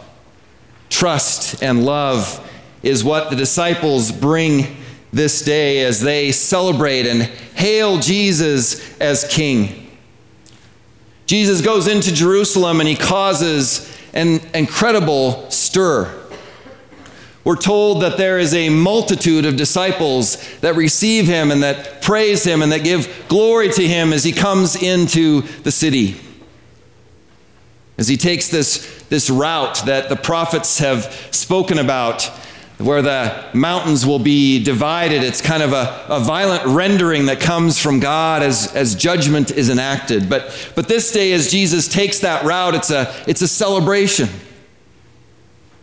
Trust 0.90 1.64
and 1.64 1.84
love 1.84 2.48
is 2.84 3.04
what 3.04 3.32
the 3.32 3.36
disciples 3.36 4.12
bring 4.12 4.78
this 5.12 5.42
day 5.42 5.84
as 5.84 6.00
they 6.00 6.32
celebrate 6.32 7.08
and 7.08 7.24
hail 7.24 7.98
Jesus 7.98 8.96
as 9.00 9.28
King. 9.28 9.87
Jesus 11.28 11.62
goes 11.62 11.88
into 11.88 12.14
Jerusalem 12.14 12.80
and 12.80 12.88
he 12.88 12.96
causes 12.96 13.94
an 14.14 14.40
incredible 14.54 15.52
stir. 15.52 16.10
we're 17.44 17.58
told 17.58 18.02
that 18.02 18.18
there 18.18 18.40
is 18.40 18.54
a 18.54 18.70
multitude 18.70 19.46
of 19.46 19.58
disciples 19.58 20.38
that 20.60 20.76
receive 20.76 21.28
him 21.28 21.52
and 21.52 21.64
that 21.64 22.02
praise 22.02 22.46
him 22.46 22.62
and 22.62 22.72
that 22.72 22.84
give 22.84 23.26
glory 23.28 23.70
to 23.70 23.86
him 23.86 24.14
as 24.14 24.24
he 24.24 24.32
comes 24.32 24.82
into 24.82 25.42
the 25.64 25.72
city. 25.72 26.20
As 27.98 28.08
he 28.08 28.16
takes 28.16 28.48
this, 28.48 29.04
this 29.10 29.30
route 29.30 29.82
that 29.86 30.08
the 30.08 30.16
prophets 30.16 30.80
have 30.80 31.06
spoken 31.32 31.78
about 31.78 32.32
where 32.78 33.02
the 33.02 33.50
mountains 33.54 34.06
will 34.06 34.20
be 34.20 34.64
divided. 34.64 35.24
It's 35.24 35.42
kind 35.42 35.64
of 35.64 35.74
a, 35.74 36.06
a 36.10 36.20
violent 36.20 36.64
rendering 36.66 37.26
that 37.26 37.40
comes 37.40 37.80
from 37.80 38.00
God 38.00 38.44
as, 38.44 38.74
as 38.76 38.94
judgment 38.94 39.50
is 39.50 39.70
enacted. 39.70 40.30
But, 40.30 40.72
but 40.76 40.88
this 40.88 41.12
day, 41.12 41.34
as 41.34 41.50
Jesus 41.50 41.88
takes 41.88 42.20
that 42.20 42.46
route, 42.46 42.76
it's 42.76 42.92
a, 42.92 43.14
it's 43.26 43.42
a 43.42 43.48
celebration. 43.48 44.30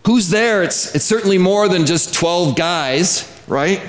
Who's 0.06 0.28
there? 0.28 0.62
It's, 0.62 0.94
it's 0.94 1.04
certainly 1.04 1.38
more 1.38 1.66
than 1.66 1.84
just 1.84 2.14
12 2.14 2.54
guys, 2.54 3.42
right? 3.48 3.82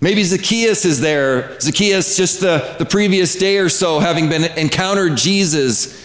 Maybe 0.00 0.22
Zacchaeus 0.22 0.86
is 0.86 1.00
there. 1.00 1.60
Zacchaeus, 1.60 2.16
just 2.16 2.40
the, 2.40 2.76
the 2.78 2.86
previous 2.86 3.36
day 3.36 3.58
or 3.58 3.68
so, 3.68 3.98
having 3.98 4.30
been 4.30 4.44
encountered 4.58 5.18
Jesus 5.18 6.02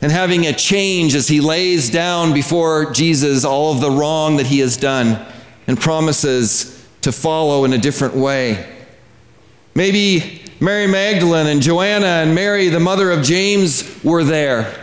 and 0.00 0.10
having 0.10 0.46
a 0.46 0.52
change 0.52 1.14
as 1.14 1.28
he 1.28 1.40
lays 1.40 1.90
down 1.90 2.34
before 2.34 2.90
Jesus 2.90 3.44
all 3.44 3.72
of 3.72 3.80
the 3.80 3.90
wrong 3.90 4.36
that 4.36 4.46
he 4.46 4.58
has 4.58 4.76
done 4.76 5.24
and 5.66 5.80
promises 5.80 6.86
to 7.02 7.12
follow 7.12 7.64
in 7.64 7.72
a 7.72 7.78
different 7.78 8.14
way. 8.14 8.70
Maybe 9.74 10.42
Mary 10.60 10.86
Magdalene 10.86 11.46
and 11.46 11.60
Joanna 11.60 12.06
and 12.06 12.34
Mary, 12.34 12.68
the 12.68 12.80
mother 12.80 13.10
of 13.10 13.22
James, 13.22 14.02
were 14.04 14.24
there. 14.24 14.74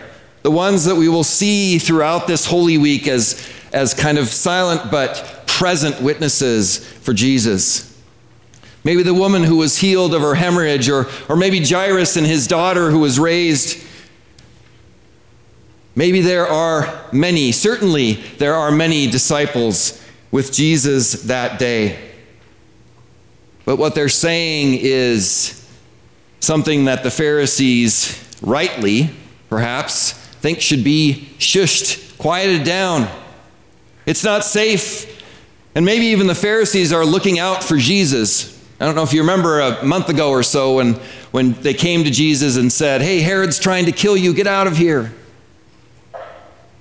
The 0.43 0.51
ones 0.51 0.85
that 0.85 0.95
we 0.95 1.07
will 1.07 1.23
see 1.23 1.79
throughout 1.79 2.27
this 2.27 2.45
Holy 2.45 2.77
Week 2.77 3.07
as, 3.07 3.47
as 3.71 3.93
kind 3.93 4.17
of 4.17 4.27
silent 4.27 4.91
but 4.91 5.43
present 5.47 6.01
witnesses 6.01 6.77
for 6.79 7.13
Jesus. 7.13 7.87
Maybe 8.83 9.03
the 9.03 9.13
woman 9.13 9.43
who 9.43 9.57
was 9.57 9.77
healed 9.77 10.13
of 10.13 10.21
her 10.21 10.35
hemorrhage, 10.35 10.89
or, 10.89 11.07
or 11.29 11.35
maybe 11.35 11.63
Jairus 11.63 12.17
and 12.17 12.25
his 12.25 12.47
daughter 12.47 12.89
who 12.89 12.99
was 12.99 13.19
raised. 13.19 13.83
Maybe 15.95 16.21
there 16.21 16.47
are 16.47 17.05
many, 17.11 17.51
certainly 17.51 18.13
there 18.39 18.55
are 18.55 18.71
many 18.71 19.07
disciples 19.07 20.01
with 20.31 20.51
Jesus 20.51 21.23
that 21.23 21.59
day. 21.59 22.09
But 23.65 23.77
what 23.77 23.95
they're 23.95 24.09
saying 24.09 24.79
is 24.81 25.57
something 26.39 26.85
that 26.85 27.03
the 27.03 27.11
Pharisees, 27.11 28.17
rightly 28.41 29.11
perhaps, 29.49 30.13
think 30.13 30.61
should 30.61 30.83
be 30.83 31.29
shushed, 31.37 32.17
quieted 32.17 32.63
down. 32.63 33.07
It's 34.05 34.23
not 34.23 34.43
safe. 34.43 35.23
And 35.75 35.85
maybe 35.85 36.05
even 36.07 36.27
the 36.27 36.35
Pharisees 36.35 36.91
are 36.91 37.05
looking 37.05 37.39
out 37.39 37.63
for 37.63 37.77
Jesus. 37.77 38.59
I 38.79 38.85
don't 38.85 38.95
know 38.95 39.03
if 39.03 39.13
you 39.13 39.21
remember 39.21 39.59
a 39.59 39.85
month 39.85 40.09
ago 40.09 40.31
or 40.31 40.41
so 40.41 40.77
when, 40.77 40.95
when 41.29 41.53
they 41.61 41.75
came 41.75 42.03
to 42.03 42.09
Jesus 42.09 42.57
and 42.57 42.71
said, 42.71 43.01
Hey, 43.01 43.19
Herod's 43.19 43.59
trying 43.59 43.85
to 43.85 43.91
kill 43.91 44.17
you, 44.17 44.33
get 44.33 44.47
out 44.47 44.65
of 44.65 44.75
here. 44.75 45.13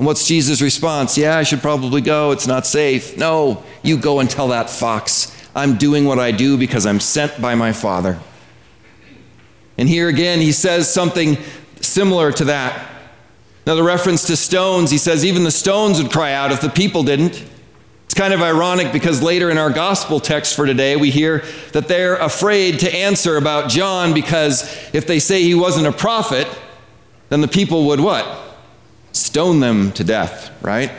And 0.01 0.07
what's 0.07 0.27
Jesus' 0.27 0.63
response? 0.63 1.19
Yeah, 1.19 1.37
I 1.37 1.43
should 1.43 1.61
probably 1.61 2.01
go. 2.01 2.31
It's 2.31 2.47
not 2.47 2.65
safe. 2.65 3.19
No, 3.19 3.63
you 3.83 3.99
go 3.99 4.21
and 4.21 4.31
tell 4.31 4.49
that 4.49 4.71
fox. 4.71 5.31
I'm 5.55 5.77
doing 5.77 6.07
what 6.07 6.19
I 6.19 6.33
do 6.33 6.57
because 6.57 6.87
I'm 6.87 7.01
sent 7.01 7.39
by 7.39 7.55
my 7.55 7.75
Father. 7.75 8.19
And 9.77 9.87
here 9.87 10.09
again, 10.09 10.41
he 10.41 10.53
says 10.53 10.91
something 10.91 11.37
similar 11.83 12.33
to 12.33 12.45
that. 12.45 12.91
Now, 13.67 13.75
the 13.75 13.83
reference 13.83 14.27
to 14.29 14.37
stones, 14.37 14.91
he 14.91 14.97
says 14.97 15.23
even 15.23 15.45
the 15.45 15.51
stones 15.51 16.03
would 16.03 16.11
cry 16.11 16.33
out 16.33 16.51
if 16.51 16.63
the 16.63 16.71
people 16.71 17.03
didn't. 17.03 17.45
It's 18.07 18.15
kind 18.15 18.33
of 18.33 18.41
ironic 18.41 18.95
because 18.95 19.21
later 19.21 19.51
in 19.51 19.59
our 19.59 19.69
gospel 19.69 20.19
text 20.19 20.57
for 20.57 20.65
today, 20.65 20.97
we 20.97 21.11
hear 21.11 21.45
that 21.73 21.89
they're 21.89 22.17
afraid 22.17 22.81
to 22.81 22.95
answer 22.97 23.37
about 23.37 23.69
John 23.69 24.15
because 24.15 24.63
if 24.95 25.07
they 25.07 25.19
say 25.19 25.43
he 25.43 25.55
wasn't 25.55 25.87
a 25.87 25.93
prophet, 25.93 26.49
then 27.29 27.43
the 27.43 27.49
people 27.49 27.89
would 27.89 28.01
what? 28.01 28.47
Stone 29.13 29.61
them 29.61 29.93
to 29.93 30.05
death, 30.05 30.51
right? 30.63 30.91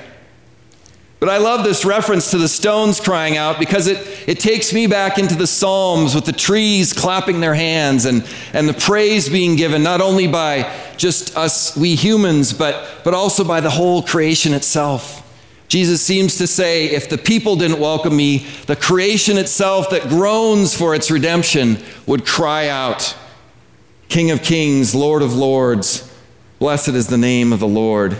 But 1.21 1.29
I 1.29 1.37
love 1.37 1.63
this 1.63 1.85
reference 1.85 2.31
to 2.31 2.39
the 2.39 2.47
stones 2.47 2.99
crying 2.99 3.37
out 3.37 3.59
because 3.59 3.85
it, 3.85 4.27
it 4.27 4.39
takes 4.39 4.73
me 4.73 4.87
back 4.87 5.19
into 5.19 5.35
the 5.35 5.45
Psalms 5.45 6.15
with 6.15 6.25
the 6.25 6.31
trees 6.31 6.93
clapping 6.93 7.41
their 7.41 7.53
hands 7.53 8.05
and, 8.05 8.27
and 8.53 8.67
the 8.67 8.73
praise 8.73 9.29
being 9.29 9.55
given 9.55 9.83
not 9.83 10.01
only 10.01 10.25
by 10.25 10.75
just 10.97 11.37
us, 11.37 11.77
we 11.77 11.93
humans, 11.93 12.53
but, 12.53 13.03
but 13.03 13.13
also 13.13 13.43
by 13.43 13.61
the 13.61 13.69
whole 13.69 14.01
creation 14.01 14.55
itself. 14.55 15.19
Jesus 15.67 16.01
seems 16.01 16.39
to 16.39 16.47
say, 16.47 16.87
if 16.87 17.07
the 17.07 17.19
people 17.19 17.55
didn't 17.55 17.79
welcome 17.79 18.15
me, 18.15 18.39
the 18.65 18.75
creation 18.75 19.37
itself 19.37 19.91
that 19.91 20.09
groans 20.09 20.75
for 20.75 20.95
its 20.95 21.11
redemption 21.11 21.77
would 22.07 22.25
cry 22.25 22.67
out, 22.67 23.15
King 24.09 24.31
of 24.31 24.41
kings, 24.41 24.95
Lord 24.95 25.21
of 25.21 25.35
lords. 25.35 26.10
Blessed 26.61 26.89
is 26.89 27.07
the 27.07 27.17
name 27.17 27.53
of 27.53 27.59
the 27.59 27.67
Lord, 27.67 28.15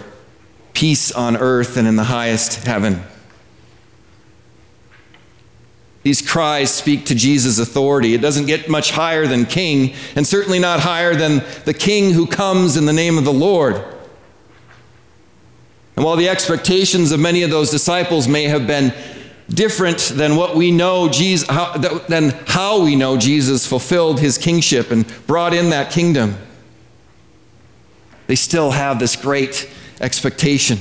peace 0.74 1.12
on 1.12 1.38
earth 1.38 1.78
and 1.78 1.88
in 1.88 1.96
the 1.96 2.06
highest 2.06 2.64
heaven. 2.64 3.04
These 6.02 6.28
cries 6.28 6.74
speak 6.74 7.06
to 7.06 7.14
Jesus' 7.14 7.60
authority. 7.60 8.16
It 8.16 8.22
doesn't 8.22 8.48
get 8.48 8.68
much 8.68 8.94
higher 8.94 9.28
than 9.28 9.46
king, 9.46 9.94
and 10.16 10.26
certainly 10.26 10.58
not 10.58 10.80
higher 10.80 11.14
than 11.14 11.44
the 11.66 11.74
king 11.76 12.14
who 12.14 12.26
comes 12.26 12.78
in 12.78 12.86
the 12.86 12.94
name 12.94 13.20
of 13.20 13.26
the 13.26 13.32
Lord. 13.32 13.76
And 15.96 16.04
while 16.04 16.16
the 16.16 16.28
expectations 16.28 17.12
of 17.12 17.20
many 17.20 17.44
of 17.44 17.52
those 17.52 17.70
disciples 17.70 18.28
may 18.28 18.46
have 18.46 18.66
been 18.66 18.92
different 19.50 20.00
than 20.16 20.36
what 20.36 20.56
we 20.56 20.72
know 20.72 21.10
Jesus, 21.10 21.48
how, 21.48 21.78
than 21.78 22.32
how 22.48 22.82
we 22.82 22.96
know 22.96 23.18
Jesus 23.18 23.68
fulfilled 23.68 24.20
his 24.20 24.40
kingship 24.40 24.90
and 24.90 25.06
brought 25.28 25.54
in 25.54 25.70
that 25.70 25.92
kingdom 25.92 26.38
they 28.32 28.36
still 28.36 28.72
have 28.72 28.98
this 28.98 29.18
great 29.18 29.70
expectation. 30.00 30.80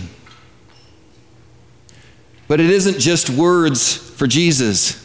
But 2.47 2.61
it 2.61 2.71
isn't 2.71 3.01
just 3.01 3.29
words 3.29 3.97
for 3.97 4.29
Jesus. 4.29 5.05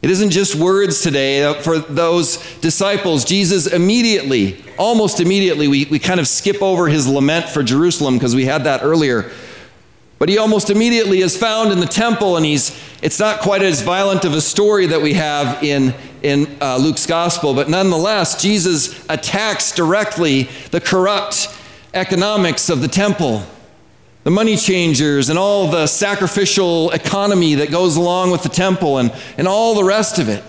It 0.00 0.10
isn't 0.10 0.30
just 0.30 0.54
words 0.54 1.02
today 1.02 1.42
uh, 1.42 1.54
for 1.54 1.80
those 1.80 2.36
disciples. 2.60 3.24
Jesus 3.24 3.66
immediately, 3.66 4.62
almost 4.78 5.18
immediately, 5.18 5.66
we, 5.66 5.86
we 5.86 5.98
kind 5.98 6.20
of 6.20 6.28
skip 6.28 6.62
over 6.62 6.86
his 6.86 7.08
lament 7.08 7.48
for 7.48 7.64
Jerusalem 7.64 8.14
because 8.14 8.36
we 8.36 8.44
had 8.44 8.62
that 8.62 8.84
earlier. 8.84 9.28
But 10.20 10.28
he 10.28 10.38
almost 10.38 10.70
immediately 10.70 11.18
is 11.18 11.36
found 11.36 11.72
in 11.72 11.80
the 11.80 11.86
temple, 11.86 12.36
and 12.36 12.46
he's, 12.46 12.80
it's 13.02 13.18
not 13.18 13.40
quite 13.40 13.62
as 13.62 13.82
violent 13.82 14.24
of 14.24 14.34
a 14.34 14.40
story 14.40 14.86
that 14.86 15.02
we 15.02 15.14
have 15.14 15.64
in 15.64 15.94
in 16.22 16.56
uh, 16.60 16.76
Luke's 16.76 17.06
gospel, 17.06 17.54
but 17.54 17.68
nonetheless, 17.68 18.40
Jesus 18.40 19.04
attacks 19.08 19.72
directly 19.72 20.44
the 20.70 20.80
corrupt 20.80 21.56
economics 21.94 22.68
of 22.68 22.82
the 22.82 22.88
temple, 22.88 23.42
the 24.24 24.30
money 24.30 24.56
changers, 24.56 25.30
and 25.30 25.38
all 25.38 25.68
the 25.68 25.86
sacrificial 25.86 26.90
economy 26.90 27.54
that 27.56 27.70
goes 27.70 27.96
along 27.96 28.30
with 28.30 28.42
the 28.42 28.48
temple, 28.48 28.98
and, 28.98 29.12
and 29.38 29.48
all 29.48 29.74
the 29.74 29.84
rest 29.84 30.18
of 30.18 30.28
it. 30.28 30.44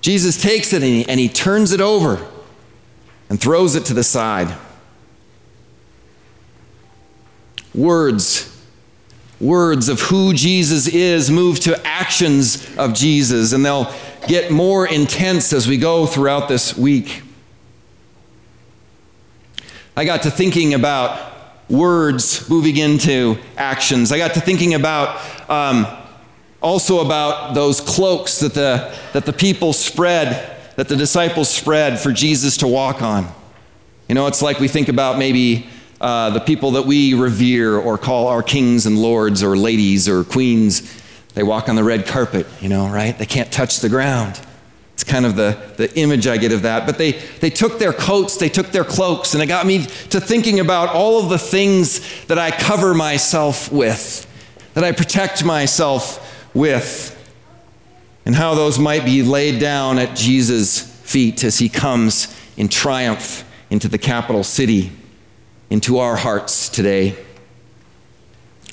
Jesus 0.00 0.40
takes 0.40 0.72
it 0.72 0.82
and 0.82 0.84
he, 0.84 1.08
and 1.08 1.18
he 1.18 1.28
turns 1.28 1.72
it 1.72 1.80
over 1.80 2.24
and 3.28 3.40
throws 3.40 3.74
it 3.74 3.84
to 3.86 3.94
the 3.94 4.04
side. 4.04 4.56
Words 7.74 8.57
words 9.40 9.88
of 9.88 10.00
who 10.00 10.32
Jesus 10.32 10.88
is 10.88 11.30
move 11.30 11.60
to 11.60 11.80
actions 11.86 12.76
of 12.76 12.94
Jesus, 12.94 13.52
and 13.52 13.64
they'll 13.64 13.92
get 14.26 14.50
more 14.50 14.86
intense 14.86 15.52
as 15.52 15.68
we 15.68 15.76
go 15.76 16.06
throughout 16.06 16.48
this 16.48 16.76
week. 16.76 17.22
I 19.96 20.04
got 20.04 20.22
to 20.22 20.30
thinking 20.30 20.74
about 20.74 21.32
words 21.68 22.48
moving 22.48 22.76
into 22.76 23.38
actions. 23.56 24.12
I 24.12 24.18
got 24.18 24.34
to 24.34 24.40
thinking 24.40 24.74
about 24.74 25.20
um, 25.50 25.86
also 26.62 27.04
about 27.04 27.54
those 27.54 27.80
cloaks 27.80 28.40
that 28.40 28.54
the, 28.54 28.96
that 29.12 29.26
the 29.26 29.32
people 29.32 29.72
spread, 29.72 30.56
that 30.76 30.88
the 30.88 30.96
disciples 30.96 31.48
spread 31.48 32.00
for 32.00 32.12
Jesus 32.12 32.56
to 32.58 32.66
walk 32.66 33.02
on. 33.02 33.32
You 34.08 34.14
know, 34.14 34.26
it's 34.26 34.42
like 34.42 34.58
we 34.58 34.68
think 34.68 34.88
about 34.88 35.18
maybe 35.18 35.68
uh, 36.00 36.30
the 36.30 36.40
people 36.40 36.72
that 36.72 36.82
we 36.82 37.14
revere 37.14 37.76
or 37.76 37.98
call 37.98 38.28
our 38.28 38.42
kings 38.42 38.86
and 38.86 39.00
lords 39.00 39.42
or 39.42 39.56
ladies 39.56 40.08
or 40.08 40.24
queens. 40.24 41.02
They 41.34 41.42
walk 41.42 41.68
on 41.68 41.76
the 41.76 41.84
red 41.84 42.06
carpet, 42.06 42.46
you 42.60 42.68
know, 42.68 42.88
right? 42.88 43.16
They 43.16 43.26
can't 43.26 43.50
touch 43.52 43.80
the 43.80 43.88
ground. 43.88 44.40
It's 44.94 45.04
kind 45.04 45.26
of 45.26 45.36
the, 45.36 45.56
the 45.76 45.96
image 45.96 46.26
I 46.26 46.36
get 46.36 46.52
of 46.52 46.62
that. 46.62 46.86
But 46.86 46.98
they, 46.98 47.12
they 47.12 47.50
took 47.50 47.78
their 47.78 47.92
coats, 47.92 48.36
they 48.36 48.48
took 48.48 48.68
their 48.68 48.84
cloaks, 48.84 49.34
and 49.34 49.42
it 49.42 49.46
got 49.46 49.66
me 49.66 49.86
to 50.10 50.20
thinking 50.20 50.60
about 50.60 50.88
all 50.88 51.22
of 51.22 51.28
the 51.28 51.38
things 51.38 52.24
that 52.26 52.38
I 52.38 52.50
cover 52.50 52.94
myself 52.94 53.70
with, 53.70 54.26
that 54.74 54.84
I 54.84 54.92
protect 54.92 55.44
myself 55.44 56.52
with, 56.54 57.14
and 58.24 58.34
how 58.34 58.54
those 58.54 58.78
might 58.78 59.04
be 59.04 59.22
laid 59.22 59.60
down 59.60 59.98
at 59.98 60.16
Jesus' 60.16 60.82
feet 60.82 61.44
as 61.44 61.58
he 61.58 61.68
comes 61.68 62.34
in 62.56 62.68
triumph 62.68 63.44
into 63.70 63.88
the 63.88 63.98
capital 63.98 64.42
city 64.44 64.92
into 65.70 65.98
our 65.98 66.16
hearts 66.16 66.68
today. 66.68 67.16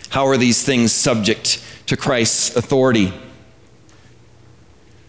How 0.09 0.27
are 0.27 0.37
these 0.37 0.63
things 0.63 0.91
subject 0.91 1.63
to 1.87 1.97
Christ's 1.97 2.55
authority? 2.55 3.13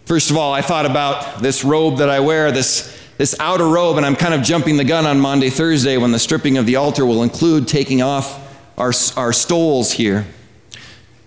First 0.05 0.31
of 0.31 0.37
all, 0.37 0.53
I 0.53 0.61
thought 0.61 0.85
about 0.85 1.41
this 1.41 1.63
robe 1.63 1.97
that 1.97 2.09
I 2.09 2.19
wear, 2.19 2.51
this, 2.51 2.97
this 3.17 3.37
outer 3.39 3.67
robe, 3.67 3.97
and 3.97 4.05
I'm 4.05 4.15
kind 4.15 4.33
of 4.33 4.41
jumping 4.41 4.77
the 4.77 4.83
gun 4.83 5.05
on 5.05 5.19
Maundy, 5.19 5.49
Thursday 5.49 5.97
when 5.97 6.11
the 6.11 6.19
stripping 6.19 6.57
of 6.57 6.65
the 6.65 6.77
altar 6.77 7.05
will 7.05 7.23
include 7.23 7.67
taking 7.67 8.01
off 8.01 8.43
our, 8.77 8.93
our 9.17 9.33
stoles 9.33 9.91
here. 9.91 10.25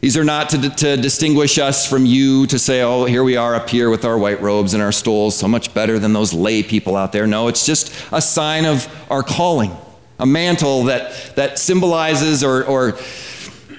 These 0.01 0.16
are 0.16 0.25
not 0.25 0.49
to, 0.51 0.70
to 0.70 0.96
distinguish 0.96 1.59
us 1.59 1.87
from 1.87 2.07
you 2.07 2.46
to 2.46 2.59
say, 2.59 2.81
oh, 2.81 3.05
here 3.05 3.23
we 3.23 3.37
are 3.37 3.55
up 3.55 3.68
here 3.68 3.90
with 3.90 4.07
our 4.07 4.16
white 4.16 4.40
robes 4.40 4.73
and 4.73 4.83
our 4.83 4.92
stoles, 4.92 5.37
so 5.37 5.46
much 5.46 5.75
better 5.75 5.99
than 5.99 6.14
those 6.14 6.33
lay 6.33 6.62
people 6.62 6.96
out 6.96 7.12
there. 7.12 7.27
No, 7.27 7.49
it's 7.49 7.66
just 7.66 7.94
a 8.11 8.23
sign 8.23 8.64
of 8.64 8.88
our 9.11 9.23
calling, 9.23 9.77
a 10.21 10.27
mantle 10.27 10.85
that, 10.85 11.35
that 11.35 11.59
symbolizes 11.59 12.45
or, 12.45 12.63
or 12.65 12.99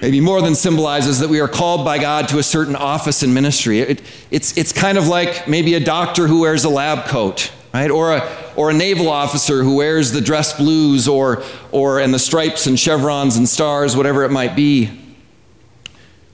maybe 0.00 0.20
more 0.20 0.42
than 0.42 0.56
symbolizes 0.56 1.20
that 1.20 1.30
we 1.30 1.40
are 1.40 1.48
called 1.48 1.84
by 1.84 1.98
God 1.98 2.28
to 2.30 2.38
a 2.38 2.42
certain 2.42 2.74
office 2.74 3.22
and 3.22 3.32
ministry. 3.32 3.78
It, 3.78 4.02
it's, 4.30 4.58
it's 4.58 4.72
kind 4.72 4.98
of 4.98 5.06
like 5.06 5.46
maybe 5.46 5.74
a 5.74 5.80
doctor 5.80 6.26
who 6.26 6.40
wears 6.40 6.64
a 6.64 6.68
lab 6.68 7.06
coat, 7.06 7.52
right? 7.72 7.90
Or 7.90 8.16
a, 8.16 8.52
or 8.56 8.70
a 8.70 8.74
naval 8.74 9.08
officer 9.08 9.62
who 9.62 9.76
wears 9.76 10.10
the 10.10 10.20
dress 10.20 10.56
blues 10.56 11.06
or, 11.06 11.44
or 11.70 12.00
and 12.00 12.12
the 12.12 12.18
stripes 12.18 12.66
and 12.66 12.78
chevrons 12.78 13.36
and 13.36 13.48
stars, 13.48 13.96
whatever 13.96 14.24
it 14.24 14.30
might 14.30 14.56
be. 14.56 14.98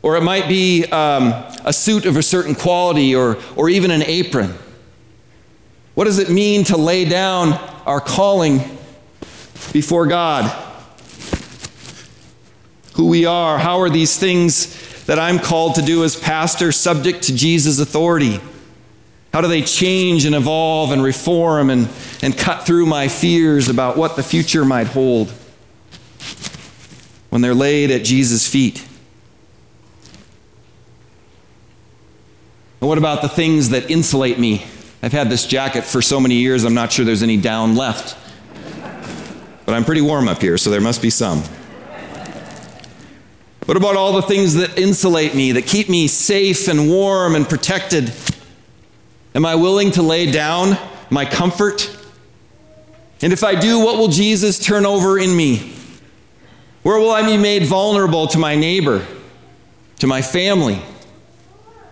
Or 0.01 0.17
it 0.17 0.23
might 0.23 0.49
be 0.49 0.87
um, 0.87 1.35
a 1.65 1.73
suit 1.73 2.07
of 2.07 2.17
a 2.17 2.23
certain 2.23 2.55
quality 2.55 3.15
or, 3.15 3.37
or 3.57 3.69
even 3.69 3.91
an 3.91 4.03
apron. 4.03 4.55
What 5.95 6.05
does 6.05 6.19
it 6.19 6.31
mean 6.31 6.65
to 6.65 6.79
lay 6.79 7.05
down 7.05 7.53
our 7.85 8.01
calling 8.01 8.78
before 9.73 10.07
God? 10.07 10.45
Who 12.95 13.07
we 13.07 13.27
are? 13.27 13.59
How 13.59 13.81
are 13.81 13.91
these 13.91 14.19
things 14.19 15.05
that 15.05 15.19
I'm 15.19 15.39
called 15.39 15.77
to 15.77 15.83
do 15.83 16.05
as 16.05 16.17
pastor 16.17 16.73
subject 16.73 17.23
to 17.25 17.35
Jesus' 17.35 17.79
authority? 17.79 18.41
How 19.33 19.41
do 19.41 19.49
they 19.49 19.63
change 19.63 20.25
and 20.25 20.35
evolve 20.35 20.91
and 20.91 21.03
reform 21.03 21.71
and, 21.71 21.89
and 22.23 22.37
cut 22.37 22.67
through 22.67 22.87
my 22.87 23.09
fears 23.09 23.69
about 23.69 23.97
what 23.97 24.17
the 24.17 24.23
future 24.23 24.65
might 24.65 24.89
hold 24.89 25.33
when 27.31 27.43
they're 27.43 27.55
laid 27.55 27.91
at 27.91 28.05
Jesus' 28.05 28.49
feet? 28.49 28.85
And 32.81 32.89
what 32.89 32.99
about 32.99 33.23
the 33.23 33.29
things 33.29 33.71
that 33.71 33.91
insulate 33.91 34.39
me? 34.39 34.67
I've 35.03 35.13
had 35.13 35.31
this 35.31 35.47
jacket 35.47 35.85
for 35.85 36.03
so 36.03 36.21
many 36.21 36.37
years, 36.37 36.65
I'm 36.65 36.75
not 36.75 36.93
sure 36.93 37.05
there's 37.05 37.23
any 37.23 37.37
down 37.37 37.77
left. 37.77 38.17
But 39.69 39.75
I'm 39.75 39.85
pretty 39.85 40.01
warm 40.01 40.29
up 40.29 40.41
here, 40.41 40.57
so 40.57 40.71
there 40.71 40.81
must 40.81 41.03
be 41.03 41.11
some. 41.11 41.43
What 43.67 43.77
about 43.77 43.97
all 43.97 44.15
the 44.15 44.23
things 44.23 44.55
that 44.55 44.79
insulate 44.79 45.35
me, 45.35 45.53
that 45.53 45.67
keep 45.67 45.91
me 45.91 46.09
safe 46.09 46.69
and 46.69 46.89
warm 46.89 47.35
and 47.35 47.47
protected? 47.47 48.11
Am 49.35 49.45
I 49.45 49.57
willing 49.57 49.91
to 49.91 50.01
lay 50.01 50.33
down 50.33 50.79
my 51.11 51.27
comfort? 51.27 51.95
And 53.21 53.31
if 53.31 53.45
I 53.45 53.61
do, 53.61 53.79
what 53.85 53.99
will 53.99 54.09
Jesus 54.09 54.59
turn 54.59 54.87
over 54.87 55.19
in 55.19 55.37
me? 55.37 55.75
Where 56.83 56.99
will 56.99 57.11
I 57.11 57.21
be 57.21 57.37
made 57.37 57.67
vulnerable 57.67 58.27
to 58.29 58.39
my 58.39 58.57
neighbor, 58.57 59.07
to 59.99 60.07
my 60.07 60.23
family, 60.23 60.81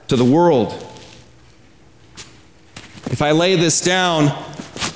to 0.08 0.16
the 0.16 0.24
world? 0.24 0.72
If 3.10 3.20
I 3.20 3.32
lay 3.32 3.54
this 3.54 3.82
down, 3.82 4.28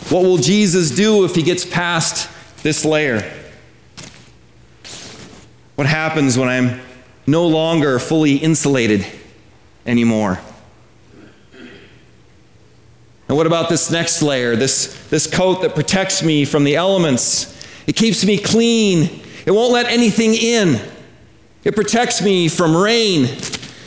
what 0.09 0.23
will 0.23 0.38
Jesus 0.38 0.90
do 0.90 1.27
if 1.27 1.35
he 1.35 1.43
gets 1.43 1.66
past 1.66 2.31
this 2.62 2.85
layer? 2.85 3.23
What 5.77 5.87
happens 5.87 6.37
when 6.37 6.49
I'm 6.49 6.81
no 7.27 7.46
longer 7.46 7.99
fully 7.99 8.37
insulated 8.37 9.07
anymore? 9.87 10.38
And 13.29 13.37
what 13.37 13.46
about 13.46 13.68
this 13.68 13.90
next 13.90 14.23
layer, 14.23 14.57
this, 14.57 15.09
this 15.09 15.29
coat 15.29 15.62
that 15.62 15.75
protects 15.75 16.23
me 16.23 16.44
from 16.44 16.64
the 16.64 16.75
elements? 16.75 17.57
It 17.87 17.94
keeps 17.94 18.25
me 18.25 18.38
clean. 18.38 19.23
It 19.46 19.53
won't 19.53 19.73
let 19.73 19.87
anything 19.87 20.35
in. 20.35 20.81
It 21.62 21.75
protects 21.75 22.20
me 22.20 22.49
from 22.49 22.77
rain. 22.77 23.29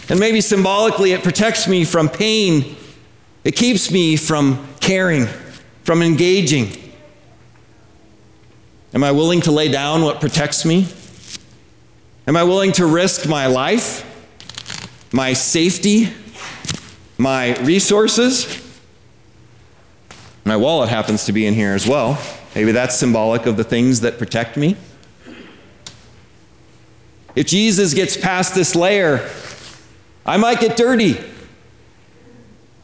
And 0.10 0.20
maybe 0.20 0.42
symbolically, 0.42 1.12
it 1.12 1.24
protects 1.24 1.68
me 1.68 1.84
from 1.86 2.08
pain. 2.08 2.76
It 3.44 3.56
keeps 3.56 3.92
me 3.92 4.16
from 4.16 4.66
caring, 4.80 5.26
from 5.84 6.02
engaging. 6.02 6.83
Am 8.94 9.04
I 9.04 9.12
willing 9.12 9.42
to 9.42 9.52
lay 9.52 9.70
down 9.70 10.04
what 10.04 10.22
protects 10.22 10.66
me? 10.66 10.88
Am 12.28 12.38
I 12.38 12.44
willing 12.44 12.72
to 12.74 12.86
risk 12.86 13.28
my 13.28 13.48
life, 13.48 14.06
my 15.12 15.34
safety, 15.34 16.14
my 17.18 17.58
resources? 17.62 18.62
My 20.46 20.56
wallet 20.58 20.90
happens 20.90 21.26
to 21.26 21.32
be 21.32 21.48
in 21.48 21.56
here 21.56 21.74
as 21.74 21.88
well. 21.88 22.22
Maybe 22.54 22.72
that's 22.72 22.96
symbolic 22.96 23.48
of 23.48 23.58
the 23.58 23.64
things 23.64 24.02
that 24.02 24.20
protect 24.20 24.58
me. 24.58 24.78
If 27.36 27.48
Jesus 27.48 27.96
gets 27.96 28.16
past 28.16 28.54
this 28.54 28.76
layer, 28.76 29.28
I 30.24 30.38
might 30.38 30.60
get 30.60 30.78
dirty. 30.78 31.20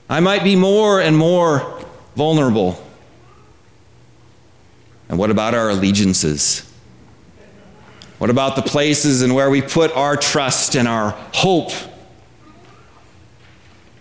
I 0.09 0.21
might 0.21 0.43
be 0.43 0.55
more 0.55 0.99
and 0.99 1.15
more 1.15 1.85
vulnerable. 2.15 2.83
And 5.09 5.17
what 5.17 5.31
about 5.31 5.55
our 5.55 5.69
allegiances? 5.69 6.71
What 8.19 8.29
about 8.29 8.55
the 8.55 8.61
places 8.61 9.21
and 9.21 9.33
where 9.33 9.49
we 9.49 9.61
put 9.61 9.95
our 9.95 10.15
trust 10.15 10.75
and 10.75 10.87
our 10.87 11.11
hope? 11.33 11.71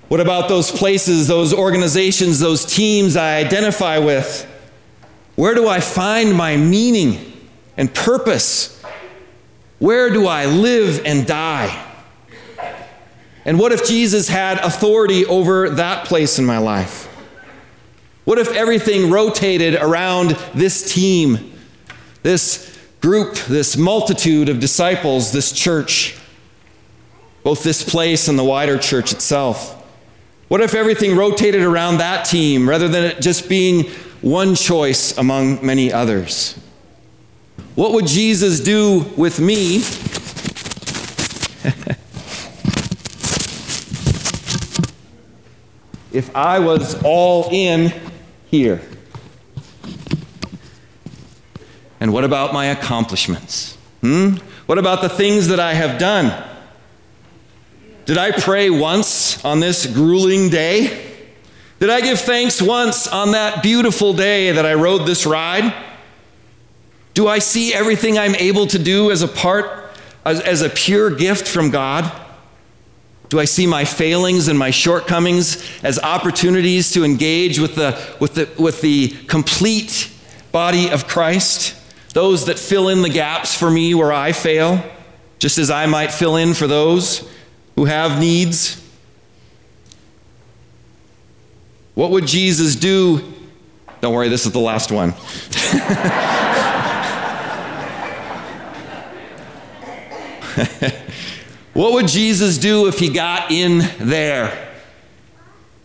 What 0.09 0.21
about 0.21 0.49
those 0.49 0.71
places, 0.71 1.29
those 1.29 1.55
organizations, 1.55 2.41
those 2.41 2.65
teams 2.65 3.17
I 3.17 3.37
identify 3.37 3.99
with? 3.99 4.47
Where 5.37 5.55
do 5.55 5.69
I 5.69 5.81
find 5.81 6.35
my 6.35 6.57
meaning 6.57 7.33
and 7.77 7.95
purpose? 7.95 8.83
Where 9.79 10.11
do 10.11 10.27
I 10.27 10.47
live 10.47 11.03
and 11.05 11.27
die? 11.27 11.85
And 13.45 13.59
what 13.59 13.73
if 13.73 13.87
Jesus 13.87 14.29
had 14.29 14.59
authority 14.59 15.25
over 15.25 15.71
that 15.71 16.07
place 16.07 16.39
in 16.39 16.45
my 16.45 16.59
life? 16.59 17.08
What 18.29 18.39
if 18.39 18.53
everything 18.53 19.11
rotated 19.11 19.75
around 19.77 20.33
this 20.53 20.93
team, 20.93 21.51
this 22.23 22.79
group, 23.01 23.37
this 23.47 23.75
multitude 23.75 24.51
of 24.51 24.61
disciples, 24.61 25.33
this 25.33 25.51
church, 25.51 26.15
both 27.43 27.63
this 27.63 27.83
place 27.83 28.29
and 28.29 28.39
the 28.39 28.45
wider 28.45 28.77
church 28.77 29.13
itself? 29.13 29.83
What 30.49 30.61
if 30.61 30.75
everything 30.75 31.17
rotated 31.17 31.63
around 31.63 31.97
that 32.01 32.27
team 32.27 32.69
rather 32.69 32.87
than 32.87 33.03
it 33.05 33.23
just 33.23 33.49
being 33.49 33.85
one 34.21 34.55
choice 34.55 35.17
among 35.17 35.65
many 35.65 35.91
others? 35.91 36.61
What 37.77 37.93
would 37.93 38.07
Jesus 38.07 38.61
do 38.61 39.07
with 39.17 39.41
me? 39.41 39.77
if 46.13 46.31
I 46.37 46.59
was 46.59 47.03
all 47.03 47.49
in 47.51 48.08
here? 48.51 48.83
And 52.01 52.13
what 52.13 52.25
about 52.25 52.53
my 52.53 52.67
accomplishments? 52.67 53.77
Hmm? 54.01 54.37
What 54.67 54.79
about 54.79 55.03
the 55.03 55.09
things 55.09 55.49
that 55.49 55.61
I 55.61 55.75
have 55.75 55.99
done? 55.99 56.45
Did 58.05 58.19
I 58.19 58.33
pray 58.33 58.71
once 58.71 59.45
on 59.45 59.61
this 59.61 59.87
grueling 59.87 60.49
day? 60.49 61.07
Did 61.81 61.91
I 61.91 62.01
give 62.01 62.19
thanks 62.19 62.63
once 62.63 63.07
on 63.07 63.33
that 63.33 63.63
beautiful 63.63 64.13
day 64.13 64.53
that 64.53 64.65
I 64.65 64.75
rode 64.75 65.07
this 65.07 65.27
ride? 65.27 65.75
Do 67.15 67.29
I 67.29 67.39
see 67.39 67.75
everything 67.75 68.19
I'm 68.19 68.35
able 68.37 68.67
to 68.69 68.79
do 68.79 69.11
as 69.11 69.23
a 69.23 69.29
part, 69.29 69.91
as, 70.25 70.41
as 70.41 70.63
a 70.63 70.71
pure 70.71 71.11
gift 71.11 71.47
from 71.47 71.71
God? 71.71 72.11
Do 73.29 73.39
I 73.39 73.45
see 73.45 73.67
my 73.67 73.85
failings 73.85 74.49
and 74.49 74.59
my 74.59 74.71
shortcomings 74.71 75.63
as 75.83 75.99
opportunities 75.99 76.91
to 76.93 77.05
engage 77.05 77.59
with 77.59 77.75
the, 77.75 77.99
with 78.21 78.35
the, 78.35 78.49
with 78.61 78.81
the 78.81 79.09
complete 79.27 80.11
body 80.51 80.91
of 80.91 81.07
Christ? 81.07 81.75
Those 82.15 82.47
that 82.47 82.59
fill 82.59 82.89
in 82.89 83.03
the 83.03 83.11
gaps 83.11 83.55
for 83.55 83.71
me 83.71 83.95
where 83.95 84.13
I 84.13 84.33
fail, 84.33 84.83
just 85.39 85.59
as 85.59 85.71
I 85.71 85.87
might 85.87 86.11
fill 86.13 86.37
in 86.37 86.55
for 86.55 86.67
those 86.67 87.29
who 87.79 87.85
have 87.85 88.19
needs? 88.19 88.83
What 91.95 92.11
would 92.11 92.27
Jesus 92.27 92.75
do? 92.75 93.23
Don't 94.01 94.15
worry, 94.15 94.29
this 94.29 94.47
is 94.47 94.53
the 94.53 94.59
last 94.59 94.91
one. 94.91 95.15
what 101.79 101.93
would 101.93 102.09
Jesus 102.09 102.59
do 102.59 102.89
if 102.89 102.99
he 102.99 103.09
got 103.09 103.53
in 103.53 103.89
there, 104.01 104.69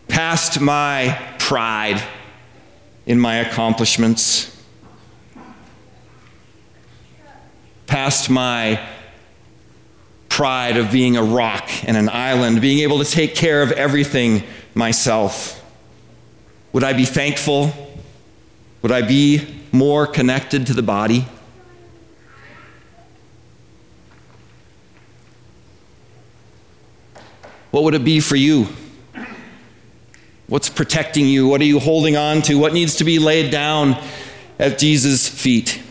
past 0.08 0.60
my 0.60 1.16
pride 1.38 2.02
in 3.06 3.20
my 3.20 3.36
accomplishments, 3.36 4.60
past 7.86 8.28
my 8.28 8.84
pride 10.28 10.78
of 10.78 10.90
being 10.90 11.16
a 11.16 11.22
rock 11.22 11.70
and 11.86 11.96
an 11.96 12.08
island, 12.08 12.60
being 12.60 12.80
able 12.80 12.98
to 12.98 13.08
take 13.08 13.36
care 13.36 13.62
of 13.62 13.70
everything 13.70 14.42
myself? 14.74 15.64
Would 16.72 16.82
I 16.82 16.92
be 16.94 17.04
thankful? 17.04 17.72
Would 18.82 18.90
I 18.90 19.02
be 19.02 19.46
more 19.70 20.08
connected 20.08 20.66
to 20.66 20.74
the 20.74 20.82
body? 20.82 21.24
What 27.74 27.82
would 27.82 27.94
it 27.94 28.04
be 28.04 28.20
for 28.20 28.36
you? 28.36 28.68
What's 30.46 30.68
protecting 30.68 31.26
you? 31.26 31.48
What 31.48 31.60
are 31.60 31.64
you 31.64 31.80
holding 31.80 32.16
on 32.16 32.40
to? 32.42 32.54
What 32.54 32.72
needs 32.72 32.94
to 32.98 33.04
be 33.04 33.18
laid 33.18 33.50
down 33.50 34.00
at 34.60 34.78
Jesus' 34.78 35.28
feet? 35.28 35.82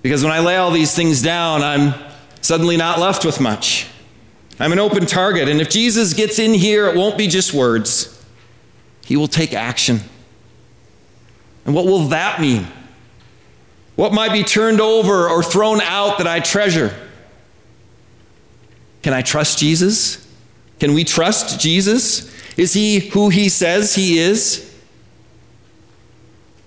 Because 0.00 0.22
when 0.22 0.32
I 0.32 0.40
lay 0.40 0.56
all 0.56 0.70
these 0.70 0.94
things 0.94 1.20
down, 1.20 1.62
I'm 1.62 1.92
suddenly 2.40 2.78
not 2.78 2.98
left 2.98 3.26
with 3.26 3.42
much. 3.42 3.86
I'm 4.58 4.72
an 4.72 4.78
open 4.78 5.04
target. 5.04 5.50
And 5.50 5.60
if 5.60 5.68
Jesus 5.68 6.14
gets 6.14 6.38
in 6.38 6.54
here, 6.54 6.86
it 6.86 6.96
won't 6.96 7.18
be 7.18 7.26
just 7.26 7.52
words, 7.52 8.24
he 9.04 9.18
will 9.18 9.28
take 9.28 9.52
action. 9.52 10.00
And 11.66 11.74
what 11.74 11.84
will 11.84 12.08
that 12.08 12.40
mean? 12.40 12.66
What 13.96 14.14
might 14.14 14.32
be 14.32 14.44
turned 14.44 14.80
over 14.80 15.28
or 15.28 15.42
thrown 15.42 15.82
out 15.82 16.16
that 16.16 16.26
I 16.26 16.40
treasure? 16.40 17.03
Can 19.04 19.12
I 19.12 19.20
trust 19.20 19.58
Jesus? 19.58 20.26
Can 20.80 20.94
we 20.94 21.04
trust 21.04 21.60
Jesus? 21.60 22.34
Is 22.56 22.72
he 22.72 23.00
who 23.00 23.28
he 23.28 23.50
says 23.50 23.94
he 23.94 24.18
is? 24.18 24.74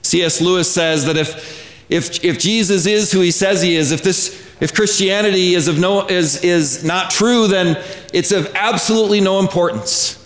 C.S. 0.04 0.39
Lewis 0.39 0.71
says 0.71 1.06
that 1.06 1.17
if, 1.17 1.89
if, 1.89 2.23
if 2.23 2.38
Jesus 2.38 2.86
is 2.86 3.12
who 3.12 3.21
he 3.21 3.32
says 3.32 3.63
he 3.63 3.76
is, 3.76 3.91
if, 3.91 4.04
this, 4.04 4.47
if 4.62 4.71
Christianity 4.71 5.56
is, 5.56 5.67
of 5.67 5.80
no, 5.80 6.06
is, 6.06 6.43
is 6.43 6.84
not 6.84 7.10
true, 7.10 7.47
then 7.47 7.84
it's 8.13 8.32
of 8.32 8.54
absolutely 8.54 9.19
no 9.19 9.39
importance. 9.39 10.23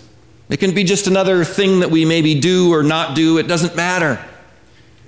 It 0.50 0.58
can 0.58 0.74
be 0.74 0.84
just 0.84 1.06
another 1.06 1.46
thing 1.46 1.80
that 1.80 1.90
we 1.90 2.04
maybe 2.04 2.38
do 2.38 2.74
or 2.74 2.82
not 2.82 3.16
do, 3.16 3.38
it 3.38 3.48
doesn't 3.48 3.74
matter. 3.74 4.22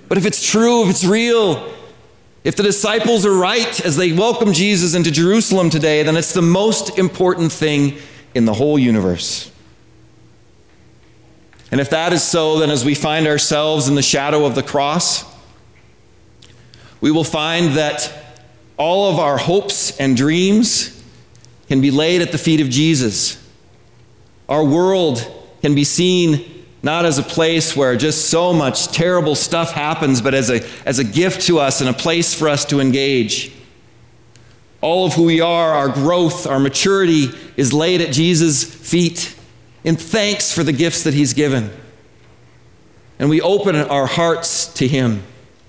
But 0.07 0.17
if 0.17 0.25
it's 0.25 0.43
true, 0.43 0.85
if 0.85 0.89
it's 0.89 1.05
real, 1.05 1.71
if 2.45 2.55
the 2.55 2.61
disciples 2.61 3.25
are 3.25 3.33
right 3.33 3.83
as 3.83 3.97
they 3.97 4.13
welcome 4.13 4.53
Jesus 4.53 4.93
into 4.93 5.09
Jerusalem 5.09 5.71
today, 5.71 6.03
then 6.03 6.15
it's 6.15 6.31
the 6.31 6.43
most 6.43 6.99
important 6.99 7.51
thing 7.51 7.97
in 8.35 8.45
the 8.45 8.53
whole 8.53 8.77
universe. 8.77 9.51
And 11.71 11.81
if 11.81 11.89
that 11.89 12.13
is 12.13 12.21
so, 12.21 12.59
then 12.59 12.69
as 12.69 12.85
we 12.85 12.93
find 12.93 13.25
ourselves 13.25 13.87
in 13.87 13.95
the 13.95 14.03
shadow 14.03 14.45
of 14.45 14.53
the 14.53 14.61
cross, 14.61 15.25
we 17.01 17.09
will 17.09 17.23
find 17.23 17.73
that 17.77 18.13
all 18.77 19.11
of 19.11 19.17
our 19.17 19.39
hopes 19.39 19.99
and 19.99 20.15
dreams 20.15 21.03
can 21.67 21.81
be 21.81 21.89
laid 21.89 22.21
at 22.21 22.31
the 22.31 22.37
feet 22.37 22.61
of 22.61 22.69
Jesus. 22.69 23.43
Our 24.47 24.63
world 24.63 25.25
can 25.61 25.73
be 25.73 25.83
seen 25.83 26.54
not 26.85 27.03
as 27.03 27.17
a 27.17 27.23
place 27.23 27.75
where 27.75 27.97
just 27.97 28.29
so 28.29 28.53
much 28.53 28.89
terrible 28.89 29.33
stuff 29.33 29.71
happens, 29.71 30.21
but 30.21 30.35
as 30.35 30.51
a, 30.51 30.63
as 30.85 30.99
a 30.99 31.03
gift 31.03 31.41
to 31.41 31.57
us 31.57 31.81
and 31.81 31.89
a 31.89 31.93
place 31.93 32.35
for 32.35 32.47
us 32.47 32.63
to 32.65 32.79
engage. 32.79 33.51
All 34.81 35.07
of 35.07 35.13
who 35.13 35.23
we 35.23 35.41
are, 35.41 35.73
our 35.73 35.89
growth, 35.89 36.45
our 36.45 36.59
maturity 36.59 37.29
is 37.57 37.73
laid 37.73 38.01
at 38.01 38.13
Jesus' 38.13 38.63
feet 38.63 39.35
in 39.83 39.95
thanks 39.95 40.53
for 40.53 40.63
the 40.63 40.71
gifts 40.71 41.01
that 41.05 41.15
He's 41.15 41.33
given. 41.33 41.71
And 43.17 43.31
we 43.31 43.41
open 43.41 43.75
our 43.75 44.05
hearts 44.05 44.71
to 44.75 44.87
Him 44.87 45.23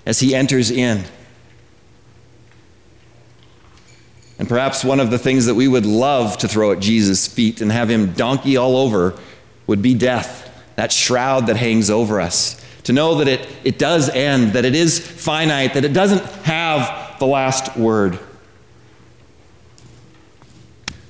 as 0.05 0.19
He 0.19 0.35
enters 0.35 0.69
in. 0.69 1.03
And 4.37 4.47
perhaps 4.47 4.83
one 4.83 4.99
of 4.99 5.09
the 5.09 5.17
things 5.17 5.47
that 5.47 5.55
we 5.55 5.67
would 5.67 5.87
love 5.87 6.37
to 6.37 6.47
throw 6.47 6.73
at 6.73 6.79
Jesus' 6.79 7.25
feet 7.25 7.59
and 7.59 7.71
have 7.71 7.89
Him 7.89 8.13
donkey 8.13 8.55
all 8.55 8.77
over 8.77 9.17
would 9.65 9.81
be 9.81 9.95
death 9.95 10.46
that 10.77 10.91
shroud 10.91 11.47
that 11.47 11.57
hangs 11.57 11.89
over 11.89 12.21
us. 12.21 12.63
To 12.83 12.93
know 12.93 13.15
that 13.15 13.27
it, 13.27 13.49
it 13.65 13.77
does 13.77 14.09
end, 14.09 14.53
that 14.53 14.63
it 14.63 14.75
is 14.75 15.05
finite, 15.05 15.73
that 15.73 15.83
it 15.83 15.91
doesn't 15.91 16.23
have 16.45 17.19
the 17.19 17.25
last 17.25 17.75
word. 17.75 18.17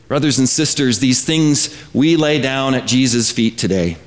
Brothers 0.08 0.40
and 0.40 0.48
sisters, 0.48 1.00
these 1.00 1.24
things 1.24 1.78
we 1.94 2.16
lay 2.16 2.40
down 2.42 2.74
at 2.74 2.88
Jesus' 2.88 3.30
feet 3.30 3.58
today. 3.58 3.98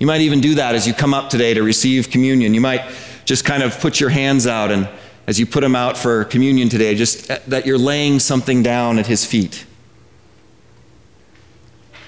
You 0.00 0.06
might 0.06 0.22
even 0.22 0.40
do 0.40 0.56
that 0.56 0.74
as 0.74 0.86
you 0.86 0.92
come 0.92 1.14
up 1.14 1.30
today 1.30 1.54
to 1.54 1.62
receive 1.62 2.10
communion. 2.10 2.52
You 2.52 2.60
might 2.60 2.82
just 3.24 3.44
kind 3.44 3.62
of 3.62 3.78
put 3.78 4.00
your 4.00 4.10
hands 4.10 4.46
out, 4.48 4.72
and 4.72 4.88
as 5.28 5.38
you 5.38 5.46
put 5.46 5.60
them 5.60 5.76
out 5.76 5.96
for 5.96 6.24
communion 6.24 6.68
today, 6.68 6.96
just 6.96 7.28
that 7.48 7.64
you're 7.64 7.78
laying 7.78 8.18
something 8.18 8.62
down 8.62 8.98
at 8.98 9.06
his 9.06 9.24
feet 9.24 9.66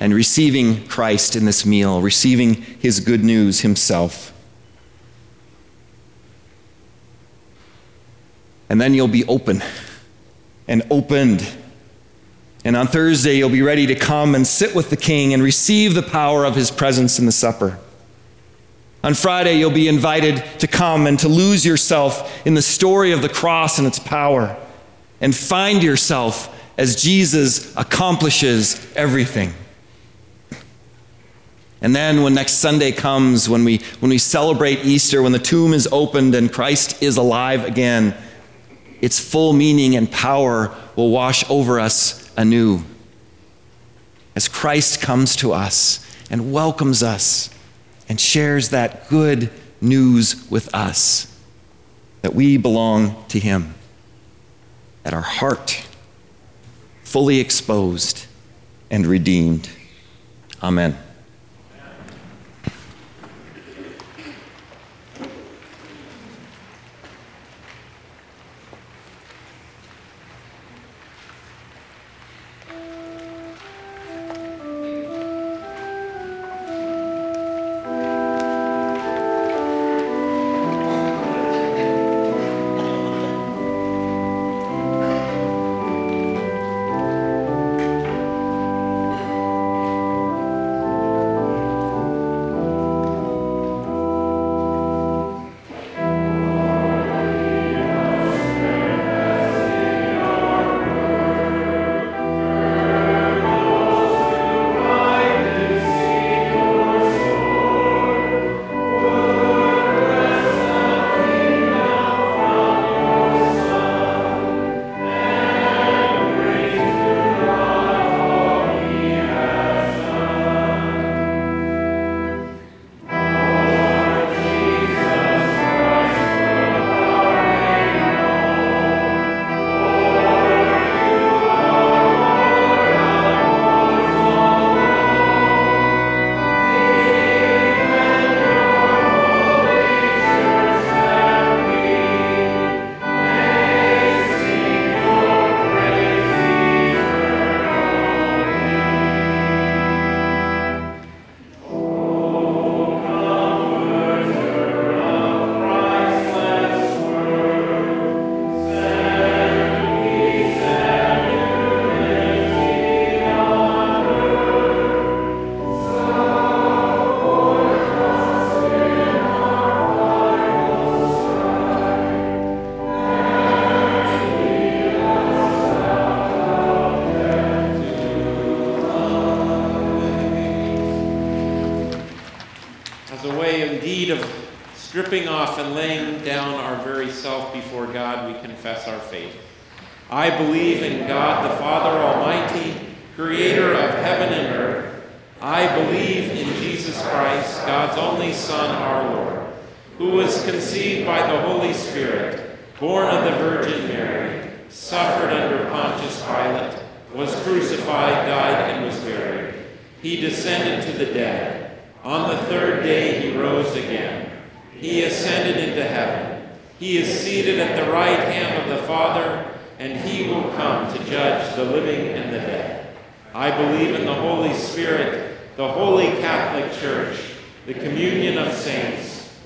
and 0.02 0.12
receiving 0.12 0.84
Christ 0.88 1.36
in 1.36 1.44
this 1.44 1.64
meal, 1.64 2.02
receiving 2.02 2.54
his 2.54 2.98
good 2.98 3.22
news 3.22 3.60
himself. 3.60 4.32
And 8.68 8.80
then 8.80 8.94
you'll 8.94 9.06
be 9.06 9.24
open 9.26 9.62
and 10.66 10.82
opened. 10.90 11.48
And 12.64 12.74
on 12.74 12.88
Thursday, 12.88 13.36
you'll 13.36 13.48
be 13.48 13.62
ready 13.62 13.86
to 13.86 13.94
come 13.94 14.34
and 14.34 14.44
sit 14.44 14.74
with 14.74 14.90
the 14.90 14.96
King 14.96 15.34
and 15.34 15.40
receive 15.40 15.94
the 15.94 16.02
power 16.02 16.44
of 16.44 16.56
his 16.56 16.72
presence 16.72 17.20
in 17.20 17.26
the 17.26 17.30
supper. 17.30 17.78
On 19.04 19.14
Friday, 19.14 19.54
you'll 19.54 19.70
be 19.70 19.86
invited 19.86 20.42
to 20.58 20.66
come 20.66 21.06
and 21.06 21.16
to 21.20 21.28
lose 21.28 21.64
yourself 21.64 22.44
in 22.44 22.54
the 22.54 22.62
story 22.62 23.12
of 23.12 23.22
the 23.22 23.28
cross 23.28 23.78
and 23.78 23.86
its 23.86 24.00
power 24.00 24.56
and 25.20 25.32
find 25.32 25.80
yourself 25.80 26.52
as 26.76 27.00
Jesus 27.00 27.72
accomplishes 27.76 28.84
everything. 28.96 29.54
And 31.82 31.94
then 31.96 32.22
when 32.22 32.32
next 32.34 32.54
Sunday 32.54 32.92
comes, 32.92 33.48
when 33.48 33.64
we, 33.64 33.78
when 33.98 34.08
we 34.08 34.18
celebrate 34.18 34.84
Easter, 34.84 35.20
when 35.20 35.32
the 35.32 35.38
tomb 35.40 35.74
is 35.74 35.88
opened 35.90 36.34
and 36.36 36.50
Christ 36.50 37.02
is 37.02 37.16
alive 37.16 37.64
again, 37.64 38.14
its 39.00 39.18
full 39.18 39.52
meaning 39.52 39.96
and 39.96 40.10
power 40.10 40.72
will 40.94 41.10
wash 41.10 41.48
over 41.50 41.80
us 41.80 42.32
anew. 42.36 42.84
As 44.36 44.46
Christ 44.46 45.02
comes 45.02 45.34
to 45.36 45.52
us 45.52 46.08
and 46.30 46.52
welcomes 46.52 47.02
us 47.02 47.50
and 48.08 48.20
shares 48.20 48.68
that 48.68 49.08
good 49.08 49.50
news 49.80 50.48
with 50.48 50.72
us 50.72 51.36
that 52.22 52.32
we 52.32 52.56
belong 52.56 53.24
to 53.26 53.40
Him, 53.40 53.74
that 55.02 55.12
our 55.12 55.20
heart 55.20 55.84
fully 57.02 57.40
exposed 57.40 58.26
and 58.88 59.04
redeemed. 59.04 59.68
Amen. 60.62 60.96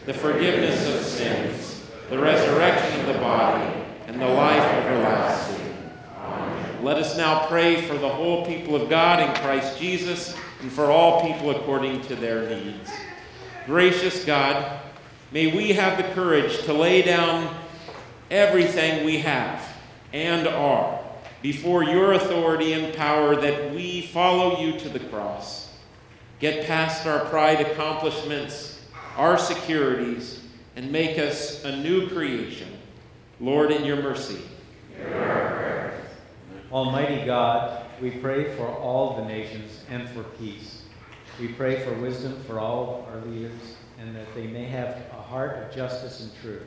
The 0.07 0.15
forgiveness 0.15 0.87
of 0.87 1.05
sins, 1.05 1.85
the 2.11 2.19
resurrection 2.19 3.01
of 3.01 3.07
the 3.07 3.21
body, 3.21 3.83
and 4.07 4.21
the 4.21 4.27
life 4.27 4.63
everlasting. 4.63 5.75
Amen. 6.17 6.85
Let 6.85 6.97
us 6.97 7.17
now 7.17 7.47
pray 7.49 7.83
for 7.83 7.99
the 7.99 8.09
whole 8.09 8.47
people 8.47 8.77
of 8.77 8.89
God 8.89 9.21
in 9.21 9.35
Christ 9.43 9.79
Jesus 9.81 10.37
and 10.61 10.71
for 10.71 10.93
all 10.93 11.23
people 11.23 11.51
according 11.51 12.03
to 12.03 12.15
their 12.15 12.49
needs. 12.49 12.89
Gracious 13.67 14.25
God, 14.25 14.81
may 15.33 15.49
we 15.49 15.73
have 15.73 15.99
the 15.99 16.15
courage 16.15 16.63
to 16.63 16.73
lay 16.73 17.03
down 17.03 17.53
everything 18.31 19.05
we 19.05 19.19
have 19.19 19.61
and 20.13 20.47
are 20.47 21.01
before 21.43 21.83
your 21.83 22.13
authority 22.13 22.75
and 22.75 22.95
power 22.95 23.35
that 23.35 23.75
we 23.75 24.03
follow 24.03 24.61
you 24.61 24.79
to 24.79 24.89
the 24.89 25.01
cross. 25.01 25.75
Get 26.39 26.67
past 26.67 27.07
our 27.07 27.25
pride 27.25 27.61
accomplishments, 27.61 28.76
our 29.17 29.39
securities, 29.39 30.43
and 30.77 30.93
make 30.93 31.19
us 31.19 31.65
a 31.65 31.77
new 31.77 32.09
creation. 32.09 32.69
Lord, 33.41 33.71
in 33.71 33.85
your 33.85 33.97
mercy. 33.97 34.43
Almighty 36.71 37.25
God, 37.25 37.87
we 38.01 38.11
pray 38.11 38.55
for 38.57 38.67
all 38.67 39.17
the 39.17 39.25
nations 39.25 39.85
and 39.91 40.09
for 40.11 40.23
peace. 40.23 40.83
We 41.41 41.49
pray 41.49 41.85
for 41.85 41.93
wisdom 41.95 42.43
for 42.47 42.61
all 42.61 43.09
our 43.13 43.21
leaders 43.27 43.77
and 43.99 44.15
that 44.15 44.35
they 44.35 44.47
may 44.47 44.65
have 44.65 45.03
a 45.13 45.23
heart 45.23 45.63
of 45.63 45.75
justice 45.75 46.21
and 46.21 46.31
truth. 46.43 46.67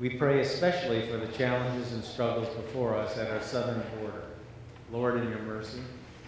We 0.00 0.10
pray 0.10 0.40
especially 0.40 1.06
for 1.08 1.18
the 1.18 1.28
challenges 1.28 1.92
and 1.92 2.02
struggles 2.02 2.48
before 2.56 2.94
us 2.94 3.16
at 3.16 3.30
our 3.30 3.42
southern 3.42 3.82
border. 4.00 4.24
Lord, 4.90 5.16
in 5.18 5.28
your 5.28 5.40
mercy. 5.40 5.80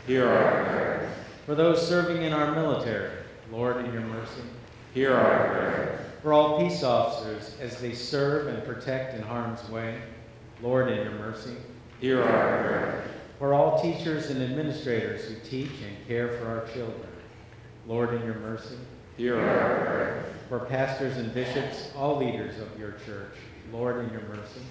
Hear 0.07 0.29
our 0.29 0.65
prayer. 0.65 1.13
For 1.47 1.55
those 1.55 1.87
serving 1.87 2.23
in 2.23 2.33
our 2.33 2.55
military, 2.55 3.11
Lord, 3.51 3.85
in 3.85 3.93
your 3.93 4.03
mercy. 4.03 4.43
Hear 4.97 5.13
our 5.13 5.49
prayer. 5.49 6.07
For 6.23 6.33
all 6.33 6.59
peace 6.59 6.83
officers 6.83 7.55
as 7.61 7.79
they 7.83 7.93
serve 7.93 8.47
and 8.47 8.65
protect 8.65 9.13
in 9.13 9.21
harm's 9.21 9.69
way, 9.69 10.01
Lord, 10.63 10.91
in 10.91 10.97
your 10.97 11.19
mercy. 11.19 11.55
Hear 12.01 12.23
our 12.23 12.63
prayer. 12.65 13.05
For 13.39 13.53
all 13.53 13.79
teachers 13.83 14.31
and 14.31 14.43
administrators 14.43 15.27
who 15.29 15.35
teach 15.47 15.83
and 15.87 16.09
care 16.09 16.39
for 16.39 16.47
our 16.49 16.67
children, 16.73 17.09
Lord, 17.87 18.15
in 18.15 18.25
your 18.25 18.37
mercy. 18.37 18.79
Hear 19.19 19.39
our 19.39 19.85
prayer. 19.85 20.25
For 20.49 20.61
pastors 20.61 21.19
and 21.19 21.35
bishops, 21.35 21.91
all 21.95 22.17
leaders 22.17 22.59
of 22.59 22.81
your 22.81 22.93
church, 23.05 23.37
Lord, 23.71 24.03
in 24.03 24.11
your 24.11 24.23
mercy. 24.23 24.63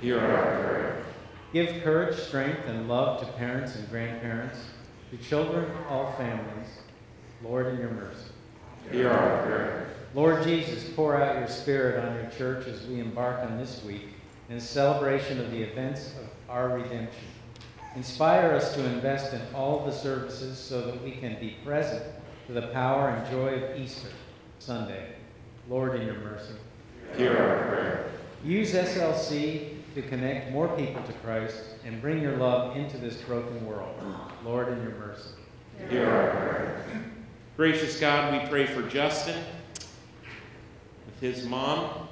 Hear 0.00 0.18
our 0.18 0.62
prayer. 0.62 1.04
Give 1.52 1.84
courage, 1.84 2.16
strength, 2.16 2.64
and 2.68 2.88
love 2.88 3.20
to 3.20 3.26
parents 3.34 3.76
and 3.76 3.86
grandparents, 3.90 4.60
to 5.10 5.18
children, 5.18 5.70
all 5.90 6.10
families, 6.12 6.68
Lord, 7.42 7.66
in 7.66 7.78
your 7.78 7.90
mercy. 7.90 8.30
Hear 8.90 9.10
our 9.10 9.42
prayer. 9.42 9.88
Lord 10.14 10.44
Jesus, 10.44 10.88
pour 10.90 11.20
out 11.20 11.38
your 11.38 11.48
Spirit 11.48 12.04
on 12.04 12.14
your 12.14 12.30
church 12.30 12.66
as 12.68 12.86
we 12.86 13.00
embark 13.00 13.40
on 13.40 13.58
this 13.58 13.82
week 13.84 14.08
in 14.48 14.60
celebration 14.60 15.40
of 15.40 15.50
the 15.50 15.62
events 15.62 16.14
of 16.20 16.28
our 16.48 16.68
redemption. 16.68 17.24
Inspire 17.96 18.52
us 18.52 18.74
to 18.74 18.84
invest 18.84 19.32
in 19.32 19.40
all 19.54 19.84
the 19.84 19.92
services 19.92 20.58
so 20.58 20.82
that 20.82 21.02
we 21.02 21.12
can 21.12 21.38
be 21.40 21.56
present 21.64 22.04
to 22.46 22.52
the 22.52 22.68
power 22.68 23.08
and 23.08 23.30
joy 23.30 23.54
of 23.54 23.80
Easter 23.80 24.08
Sunday. 24.58 25.14
Lord, 25.68 25.98
in 25.98 26.06
your 26.06 26.18
mercy. 26.18 26.54
Hear 27.16 27.36
our 27.36 27.68
prayer. 27.68 28.10
Use 28.44 28.74
SLC 28.74 29.76
to 29.94 30.02
connect 30.02 30.52
more 30.52 30.68
people 30.76 31.02
to 31.04 31.12
Christ 31.14 31.62
and 31.84 32.00
bring 32.02 32.20
your 32.20 32.36
love 32.36 32.76
into 32.76 32.98
this 32.98 33.16
broken 33.22 33.64
world. 33.66 33.94
Lord, 34.44 34.68
in 34.68 34.82
your 34.82 34.94
mercy. 34.96 35.30
Hear 35.88 36.10
our 36.10 36.30
prayer. 36.30 37.10
Gracious 37.56 38.00
God, 38.00 38.42
we 38.42 38.48
pray 38.48 38.66
for 38.66 38.82
Justin 38.82 39.40
with 41.06 41.20
his 41.20 41.46
mom, 41.46 42.08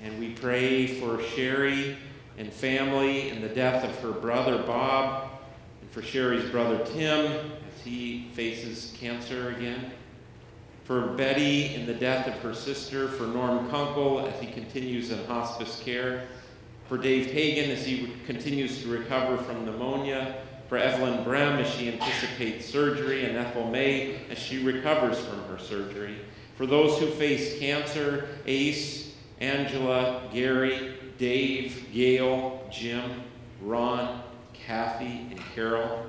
and 0.00 0.16
we 0.20 0.30
pray 0.30 0.86
for 0.86 1.20
Sherry 1.20 1.96
and 2.38 2.52
family 2.52 3.30
and 3.30 3.42
the 3.42 3.48
death 3.48 3.82
of 3.82 3.98
her 3.98 4.12
brother 4.12 4.62
Bob, 4.62 5.28
and 5.80 5.90
for 5.90 6.02
Sherry's 6.02 6.48
brother 6.50 6.84
Tim 6.84 7.32
as 7.32 7.84
he 7.84 8.28
faces 8.34 8.96
cancer 8.96 9.50
again. 9.50 9.90
For 10.84 11.00
Betty 11.00 11.74
in 11.74 11.84
the 11.84 11.94
death 11.94 12.28
of 12.28 12.34
her 12.34 12.54
sister, 12.54 13.08
for 13.08 13.24
Norm 13.24 13.68
Kunkel 13.70 14.24
as 14.24 14.40
he 14.40 14.46
continues 14.52 15.10
in 15.10 15.24
hospice 15.24 15.82
care, 15.84 16.28
for 16.88 16.96
Dave 16.96 17.26
Hagan 17.32 17.72
as 17.72 17.84
he 17.84 18.12
continues 18.24 18.82
to 18.82 18.88
recover 18.88 19.36
from 19.36 19.64
pneumonia, 19.64 20.36
for 20.70 20.78
Evelyn 20.78 21.24
Brem 21.24 21.58
as 21.58 21.68
she 21.68 21.88
anticipates 21.88 22.64
surgery, 22.64 23.24
and 23.24 23.36
Ethel 23.36 23.68
May 23.68 24.20
as 24.30 24.38
she 24.38 24.62
recovers 24.62 25.18
from 25.18 25.42
her 25.48 25.58
surgery, 25.58 26.18
for 26.54 26.64
those 26.64 26.96
who 26.96 27.08
face 27.08 27.58
cancer, 27.58 28.28
Ace, 28.46 29.12
Angela, 29.40 30.22
Gary, 30.32 30.94
Dave, 31.18 31.88
Gail, 31.92 32.64
Jim, 32.70 33.10
Ron, 33.60 34.22
Kathy, 34.52 35.26
and 35.30 35.40
Carol, 35.56 36.06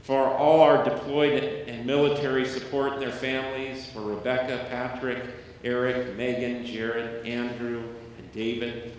for 0.00 0.24
all 0.24 0.62
our 0.62 0.82
deployed 0.82 1.42
and 1.68 1.84
military 1.84 2.46
support 2.46 2.94
and 2.94 3.02
their 3.02 3.12
families, 3.12 3.90
for 3.90 4.00
Rebecca, 4.00 4.64
Patrick, 4.70 5.22
Eric, 5.64 6.16
Megan, 6.16 6.64
Jared, 6.64 7.26
Andrew, 7.26 7.82
and 8.16 8.32
David. 8.32 8.97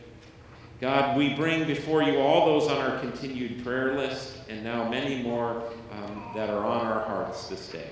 God, 0.81 1.17
we 1.17 1.33
bring 1.33 1.67
before 1.67 2.01
you 2.03 2.19
all 2.19 2.45
those 2.45 2.69
on 2.69 2.77
our 2.77 2.99
continued 2.99 3.65
prayer 3.65 3.95
list, 3.95 4.37
and 4.47 4.63
now 4.63 4.87
many 4.87 5.21
more 5.21 5.61
um, 5.91 6.31
that 6.33 6.49
are 6.49 6.65
on 6.65 6.85
our 6.85 7.03
hearts 7.03 7.47
this 7.49 7.67
day. 7.67 7.89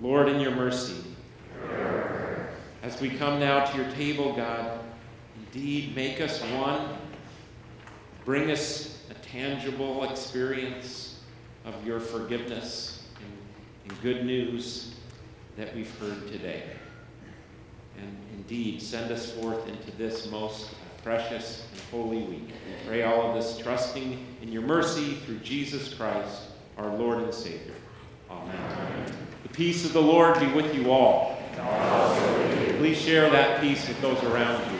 Lord, 0.00 0.28
in 0.28 0.40
your 0.40 0.52
mercy, 0.52 0.93
we 3.04 3.10
come 3.10 3.38
now 3.38 3.62
to 3.62 3.76
your 3.76 3.90
table, 3.92 4.32
God, 4.32 4.80
indeed 5.36 5.94
make 5.94 6.22
us 6.22 6.40
one. 6.52 6.88
Bring 8.24 8.50
us 8.50 8.98
a 9.10 9.14
tangible 9.14 10.04
experience 10.10 11.20
of 11.66 11.86
your 11.86 12.00
forgiveness 12.00 13.02
and, 13.16 13.90
and 13.90 14.02
good 14.02 14.24
news 14.24 14.94
that 15.58 15.76
we've 15.76 15.94
heard 15.98 16.28
today. 16.28 16.62
And 17.98 18.16
indeed, 18.32 18.80
send 18.80 19.12
us 19.12 19.32
forth 19.32 19.68
into 19.68 19.90
this 19.98 20.30
most 20.30 20.70
precious 21.02 21.66
and 21.72 21.82
holy 21.90 22.22
week. 22.22 22.48
We 22.48 22.88
pray 22.88 23.02
all 23.02 23.28
of 23.28 23.34
this 23.34 23.58
trusting 23.58 24.26
in 24.40 24.50
your 24.50 24.62
mercy 24.62 25.16
through 25.26 25.40
Jesus 25.40 25.92
Christ, 25.92 26.44
our 26.78 26.88
Lord 26.96 27.22
and 27.22 27.34
Savior. 27.34 27.74
Amen. 28.30 28.56
Amen. 28.56 29.12
The 29.42 29.50
peace 29.50 29.84
of 29.84 29.92
the 29.92 30.00
Lord 30.00 30.40
be 30.40 30.46
with 30.46 30.74
you 30.74 30.90
all. 30.90 31.34
Please 32.84 33.00
share 33.00 33.30
that 33.30 33.62
peace 33.62 33.88
with 33.88 33.98
those 34.02 34.22
around 34.24 34.60
you. 34.70 34.73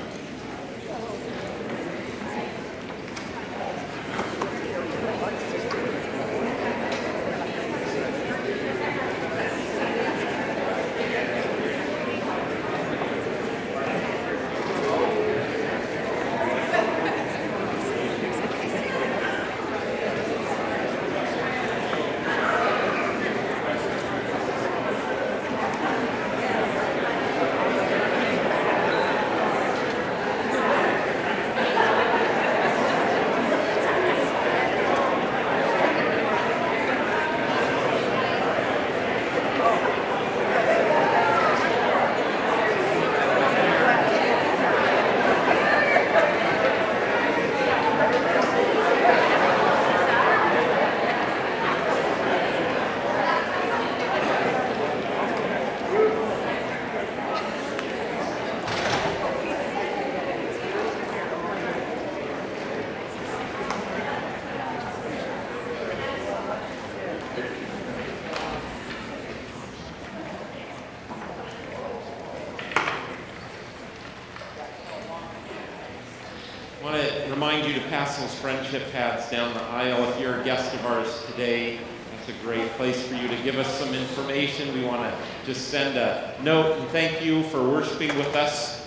Those 78.04 78.34
friendship 78.34 78.92
pads 78.92 79.30
down 79.30 79.54
the 79.54 79.62
aisle. 79.62 80.04
If 80.10 80.20
you're 80.20 80.38
a 80.38 80.44
guest 80.44 80.74
of 80.74 80.84
ours 80.84 81.24
today, 81.26 81.78
that's 82.10 82.28
a 82.28 82.42
great 82.44 82.68
place 82.72 83.06
for 83.06 83.14
you 83.14 83.26
to 83.28 83.36
give 83.42 83.56
us 83.56 83.78
some 83.78 83.94
information. 83.94 84.74
We 84.74 84.84
want 84.84 85.02
to 85.02 85.16
just 85.46 85.68
send 85.68 85.96
a 85.96 86.36
note 86.42 86.78
and 86.78 86.88
thank 86.90 87.24
you 87.24 87.42
for 87.44 87.66
worshiping 87.66 88.14
with 88.18 88.36
us. 88.36 88.86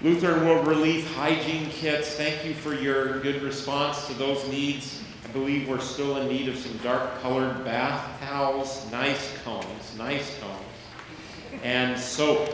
Lutheran 0.00 0.46
World 0.46 0.68
Relief 0.68 1.12
hygiene 1.14 1.68
kits, 1.68 2.14
thank 2.14 2.44
you 2.44 2.54
for 2.54 2.74
your 2.74 3.18
good 3.18 3.42
response 3.42 4.06
to 4.06 4.14
those 4.14 4.48
needs. 4.48 5.02
I 5.24 5.28
believe 5.32 5.68
we're 5.68 5.80
still 5.80 6.18
in 6.18 6.28
need 6.28 6.48
of 6.48 6.56
some 6.56 6.76
dark 6.78 7.20
colored 7.20 7.64
bath 7.64 8.20
towels, 8.20 8.88
nice 8.92 9.36
combs, 9.42 9.98
nice 9.98 10.38
combs, 10.38 11.62
and 11.64 11.98
soap. 11.98 12.50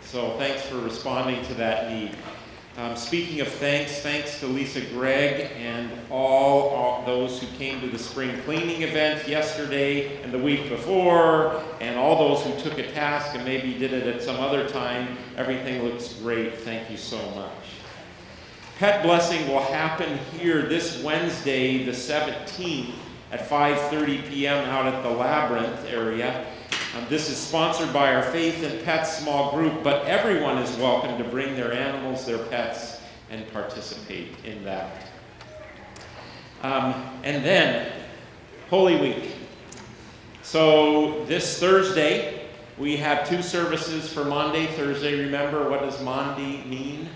So 0.00 0.36
thanks 0.38 0.62
for 0.62 0.78
responding 0.78 1.44
to 1.44 1.54
that 1.54 1.90
need. 1.90 2.16
Um, 2.78 2.96
speaking 2.96 3.42
of 3.42 3.48
thanks, 3.48 4.00
thanks 4.00 4.40
to 4.40 4.46
Lisa 4.46 4.80
Gregg 4.80 5.50
and 5.58 5.90
all, 6.10 6.70
all, 6.70 7.04
those 7.04 7.38
who 7.38 7.46
came 7.58 7.82
to 7.82 7.86
the 7.86 7.98
spring 7.98 8.40
cleaning 8.42 8.80
event 8.80 9.28
yesterday 9.28 10.22
and 10.22 10.32
the 10.32 10.38
week 10.38 10.70
before, 10.70 11.62
and 11.82 11.98
all 11.98 12.16
those 12.16 12.42
who 12.42 12.58
took 12.62 12.78
a 12.78 12.90
task 12.92 13.34
and 13.34 13.44
maybe 13.44 13.74
did 13.74 13.92
it 13.92 14.06
at 14.06 14.22
some 14.22 14.36
other 14.36 14.66
time. 14.66 15.18
Everything 15.36 15.82
looks 15.82 16.14
great. 16.14 16.60
Thank 16.60 16.90
you 16.90 16.96
so 16.96 17.18
much. 17.32 17.52
Pet 18.78 19.02
blessing 19.02 19.46
will 19.48 19.62
happen 19.64 20.16
here 20.38 20.62
this 20.62 21.02
Wednesday, 21.02 21.84
the 21.84 21.92
17th, 21.92 22.94
at 23.32 23.48
5:30 23.50 24.30
p.m. 24.30 24.64
out 24.70 24.86
at 24.86 25.02
the 25.02 25.10
Labyrinth 25.10 25.84
area. 25.90 26.46
Um, 26.94 27.06
this 27.08 27.30
is 27.30 27.38
sponsored 27.38 27.90
by 27.90 28.14
our 28.14 28.22
Faith 28.22 28.62
and 28.62 28.84
Pets 28.84 29.16
small 29.16 29.52
group, 29.52 29.82
but 29.82 30.04
everyone 30.04 30.58
is 30.58 30.76
welcome 30.76 31.16
to 31.16 31.24
bring 31.24 31.56
their 31.56 31.72
animals, 31.72 32.26
their 32.26 32.36
pets, 32.36 33.00
and 33.30 33.50
participate 33.50 34.28
in 34.44 34.62
that. 34.64 35.06
Um, 36.62 36.92
and 37.24 37.42
then, 37.42 37.90
Holy 38.68 39.00
Week. 39.00 39.36
So, 40.42 41.24
this 41.24 41.58
Thursday, 41.58 42.46
we 42.76 42.98
have 42.98 43.26
two 43.26 43.40
services 43.40 44.12
for 44.12 44.26
Maundy, 44.26 44.66
Thursday, 44.66 45.18
remember, 45.18 45.70
what 45.70 45.80
does 45.80 46.02
Maundy 46.02 46.62
mean? 46.64 47.08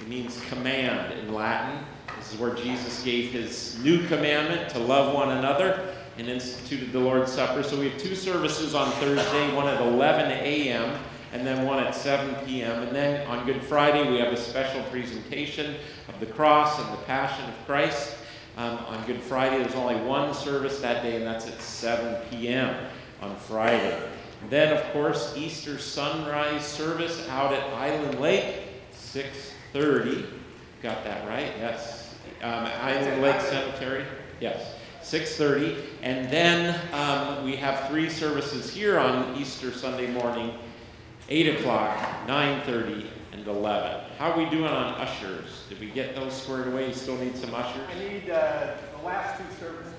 It 0.00 0.06
means 0.06 0.40
command 0.48 1.12
in 1.18 1.34
Latin. 1.34 1.84
This 2.16 2.34
is 2.34 2.38
where 2.38 2.54
Jesus 2.54 3.02
gave 3.02 3.32
his 3.32 3.80
new 3.82 4.06
commandment 4.06 4.70
to 4.70 4.78
love 4.78 5.12
one 5.12 5.36
another 5.38 5.92
and 6.18 6.28
instituted 6.28 6.92
the 6.92 6.98
Lord's 6.98 7.32
Supper. 7.32 7.62
So 7.62 7.78
we 7.78 7.90
have 7.90 7.98
two 7.98 8.16
services 8.16 8.74
on 8.74 8.90
Thursday, 8.92 9.54
one 9.54 9.68
at 9.68 9.80
11 9.80 10.30
a.m. 10.32 10.98
and 11.32 11.46
then 11.46 11.64
one 11.64 11.78
at 11.78 11.94
7 11.94 12.34
p.m. 12.44 12.82
And 12.82 12.94
then 12.94 13.26
on 13.28 13.46
Good 13.46 13.62
Friday, 13.62 14.10
we 14.10 14.18
have 14.18 14.32
a 14.32 14.36
special 14.36 14.82
presentation 14.90 15.76
of 16.08 16.18
the 16.18 16.26
cross 16.26 16.78
and 16.80 16.92
the 16.92 17.02
passion 17.02 17.48
of 17.48 17.54
Christ. 17.66 18.16
Um, 18.56 18.78
on 18.78 19.06
Good 19.06 19.20
Friday, 19.20 19.58
there's 19.58 19.76
only 19.76 19.94
one 19.94 20.34
service 20.34 20.80
that 20.80 21.04
day, 21.04 21.16
and 21.16 21.24
that's 21.24 21.46
at 21.46 21.62
7 21.62 22.28
p.m. 22.28 22.74
on 23.22 23.36
Friday. 23.36 24.02
And 24.42 24.50
then, 24.50 24.76
of 24.76 24.82
course, 24.92 25.34
Easter 25.36 25.78
sunrise 25.78 26.66
service 26.66 27.28
out 27.28 27.52
at 27.52 27.62
Island 27.74 28.18
Lake, 28.20 28.64
6:30. 28.92 30.26
Got 30.82 31.04
that 31.04 31.28
right? 31.28 31.52
Yes. 31.58 32.16
Um, 32.42 32.66
Island 32.66 33.22
Lake 33.22 33.40
Cemetery. 33.40 34.04
Yes. 34.40 34.77
6.30 35.08 35.84
and 36.02 36.30
then 36.30 36.78
um, 36.92 37.42
we 37.42 37.56
have 37.56 37.88
three 37.88 38.10
services 38.10 38.70
here 38.70 38.98
on 38.98 39.34
easter 39.38 39.72
sunday 39.72 40.06
morning 40.06 40.52
8 41.30 41.58
o'clock 41.58 41.96
9.30 42.26 43.06
and 43.32 43.46
11 43.46 44.04
how 44.18 44.32
are 44.32 44.36
we 44.36 44.50
doing 44.50 44.64
on 44.64 44.94
ushers? 45.00 45.62
Did 45.68 45.78
we 45.78 45.90
get 45.90 46.16
those 46.16 46.34
squared 46.42 46.66
away? 46.66 46.88
You 46.88 46.92
still 46.92 47.16
need 47.16 47.36
some 47.36 47.54
ushers? 47.54 47.86
I 47.88 47.98
need 48.00 48.28
uh, 48.28 48.74
the 48.98 49.06
last 49.06 49.38
two 49.38 49.44
services. 49.64 49.92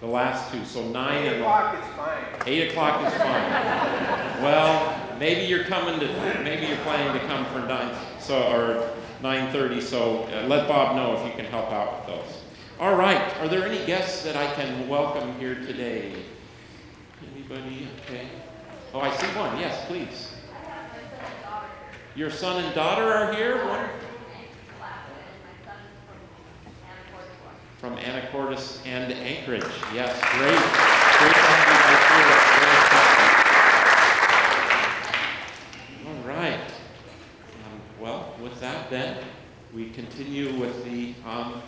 the 0.00 0.06
last 0.06 0.50
two 0.50 0.64
so 0.64 0.82
9 0.88 1.12
Eight 1.12 1.26
and 1.28 1.36
o'clock 1.42 1.74
is 1.78 1.94
fine. 1.94 2.24
8 2.46 2.70
o'clock 2.70 3.06
is 3.06 3.12
fine. 3.12 4.42
Well 4.42 5.16
maybe 5.20 5.42
you're 5.42 5.64
coming 5.64 6.00
to 6.00 6.06
maybe 6.42 6.66
you're 6.66 6.76
planning 6.78 7.20
to 7.20 7.26
come 7.28 7.44
for 7.46 7.60
9 7.68 7.94
so 8.18 8.42
or 8.50 8.90
9.30 9.22 9.80
so 9.80 10.24
uh, 10.24 10.46
let 10.48 10.66
bob 10.66 10.96
know 10.96 11.16
if 11.20 11.24
you 11.24 11.32
can 11.40 11.44
help 11.52 11.70
out 11.70 11.98
with 11.98 12.16
those 12.16 12.40
all 12.78 12.94
right. 12.94 13.34
Are 13.40 13.48
there 13.48 13.64
any 13.66 13.84
guests 13.86 14.22
that 14.24 14.36
I 14.36 14.52
can 14.52 14.86
welcome 14.86 15.38
here 15.38 15.54
today? 15.54 16.12
Anybody? 17.34 17.88
Okay. 18.04 18.28
Oh, 18.92 19.00
I 19.00 19.16
see 19.16 19.26
one. 19.28 19.58
Yes, 19.58 19.86
please. 19.86 20.32
Your 22.14 22.28
son 22.30 22.62
and 22.62 22.74
daughter 22.74 23.04
are 23.04 23.32
here? 23.32 23.64
One? 23.64 23.88
From 27.78 27.96
Anacortes 27.96 28.86
and 28.86 29.10
Anchorage. 29.10 29.64
Yes, 29.94 30.20
great. 30.32 30.60
Great 31.18 31.32
to 31.32 31.40
have 31.40 31.68
you 31.68 31.76
guys 31.80 32.46
here. 35.96 36.10
All 36.10 36.22
right. 36.28 36.60
Um, 37.64 37.80
well, 37.98 38.34
with 38.42 38.60
that, 38.60 38.90
then, 38.90 39.24
we 39.72 39.88
continue 39.90 40.58
with 40.60 40.84
the. 40.84 41.14
Um, 41.26 41.62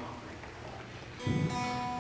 Thank 1.18 1.50
you. 1.52 1.97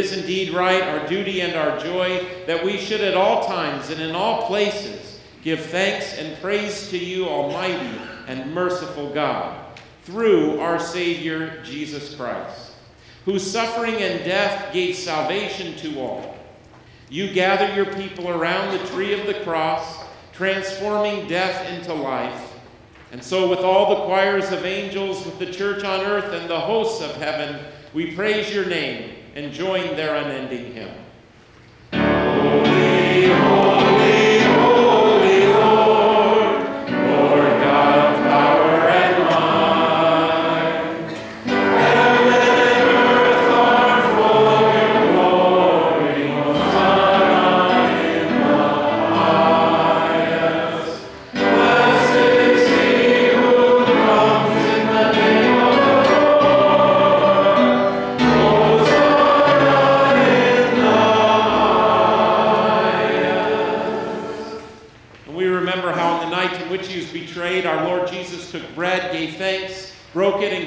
Is 0.00 0.16
indeed 0.16 0.54
right, 0.54 0.82
our 0.82 1.06
duty 1.06 1.42
and 1.42 1.54
our 1.54 1.78
joy, 1.78 2.26
that 2.46 2.64
we 2.64 2.78
should 2.78 3.02
at 3.02 3.14
all 3.14 3.46
times 3.46 3.90
and 3.90 4.00
in 4.00 4.14
all 4.14 4.46
places 4.46 5.20
give 5.44 5.60
thanks 5.66 6.16
and 6.16 6.40
praise 6.40 6.88
to 6.88 6.98
you, 6.98 7.26
Almighty 7.26 8.00
and 8.26 8.52
merciful 8.54 9.12
God, 9.12 9.78
through 10.04 10.58
our 10.58 10.78
Savior 10.78 11.62
Jesus 11.62 12.14
Christ, 12.14 12.72
whose 13.26 13.48
suffering 13.48 13.96
and 13.96 14.24
death 14.24 14.72
gave 14.72 14.96
salvation 14.96 15.76
to 15.76 16.00
all. 16.00 16.36
You 17.10 17.32
gather 17.32 17.74
your 17.74 17.92
people 17.94 18.30
around 18.30 18.72
the 18.72 18.86
tree 18.86 19.18
of 19.18 19.26
the 19.26 19.42
cross, 19.44 20.04
transforming 20.32 21.28
death 21.28 21.68
into 21.68 21.92
life. 21.92 22.54
And 23.12 23.22
so, 23.22 23.50
with 23.50 23.58
all 23.58 23.96
the 23.96 24.04
choirs 24.06 24.52
of 24.52 24.64
angels, 24.64 25.26
with 25.26 25.38
the 25.40 25.52
church 25.52 25.82
on 25.82 26.00
earth, 26.00 26.32
and 26.32 26.48
the 26.48 26.60
hosts 26.60 27.02
of 27.02 27.16
heaven, 27.16 27.64
we 27.92 28.14
praise 28.14 28.54
your 28.54 28.66
name 28.66 29.16
and 29.40 29.54
join 29.54 29.96
their 29.96 30.16
unending 30.16 30.74
hymn. 30.74 30.90
Holy, 31.92 33.32
holy, 33.32 33.89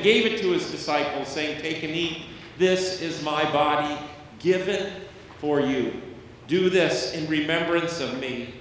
gave 0.04 0.26
it 0.26 0.42
to 0.42 0.52
his 0.52 0.70
disciples, 0.70 1.28
saying, 1.28 1.62
Take 1.62 1.84
and 1.84 1.94
eat. 1.94 2.24
This 2.58 3.02
is 3.02 3.24
my 3.24 3.44
body 3.52 3.98
given 4.40 4.92
for 5.40 5.60
you. 5.60 5.94
Do 6.48 6.70
this 6.70 7.14
in 7.14 7.28
remembrance 7.28 8.00
of 8.00 8.20
me. 8.20 8.54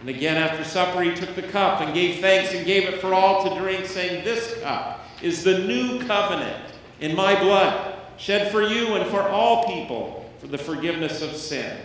And 0.00 0.08
again, 0.08 0.36
after 0.36 0.64
supper, 0.64 1.00
he 1.02 1.14
took 1.14 1.34
the 1.36 1.42
cup 1.42 1.80
and 1.80 1.94
gave 1.94 2.20
thanks 2.20 2.52
and 2.54 2.66
gave 2.66 2.88
it 2.88 3.00
for 3.00 3.14
all 3.14 3.48
to 3.48 3.60
drink, 3.60 3.86
saying, 3.86 4.24
This 4.24 4.60
cup 4.60 5.06
is 5.22 5.44
the 5.44 5.60
new 5.60 6.04
covenant 6.06 6.74
in 7.00 7.14
my 7.14 7.38
blood, 7.40 7.96
shed 8.16 8.50
for 8.50 8.62
you 8.62 8.94
and 8.94 9.08
for 9.10 9.22
all 9.22 9.64
people 9.64 10.30
for 10.40 10.48
the 10.48 10.58
forgiveness 10.58 11.22
of 11.22 11.36
sin. 11.36 11.78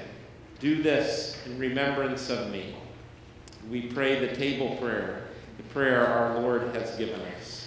Do 0.60 0.82
this 0.82 1.40
in 1.46 1.60
remembrance 1.60 2.32
of 2.32 2.50
me. 2.52 2.76
We 3.70 3.84
pray 3.84 4.20
the 4.20 4.36
table 4.36 4.76
prayer, 4.78 5.28
the 5.58 5.64
prayer 5.64 6.06
our 6.08 6.40
Lord 6.40 6.76
has 6.76 6.96
given 6.98 7.20
us. 7.38 7.67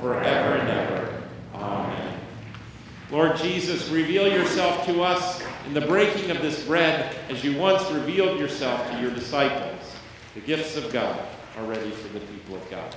forever 0.00 0.58
and 0.58 0.68
ever. 0.68 1.22
Amen. 1.54 2.20
Lord 3.10 3.36
Jesus, 3.36 3.88
reveal 3.88 4.28
yourself 4.28 4.84
to 4.86 5.02
us 5.02 5.42
in 5.66 5.74
the 5.74 5.80
breaking 5.80 6.30
of 6.30 6.40
this 6.42 6.64
bread 6.64 7.16
as 7.28 7.42
you 7.42 7.56
once 7.58 7.90
revealed 7.90 8.38
yourself 8.38 8.90
to 8.90 9.00
your 9.00 9.10
disciples. 9.10 9.96
The 10.34 10.40
gifts 10.40 10.76
of 10.76 10.92
God 10.92 11.20
are 11.56 11.64
ready 11.64 11.90
for 11.90 12.08
the 12.08 12.20
people 12.20 12.56
of 12.56 12.70
God. 12.70 12.94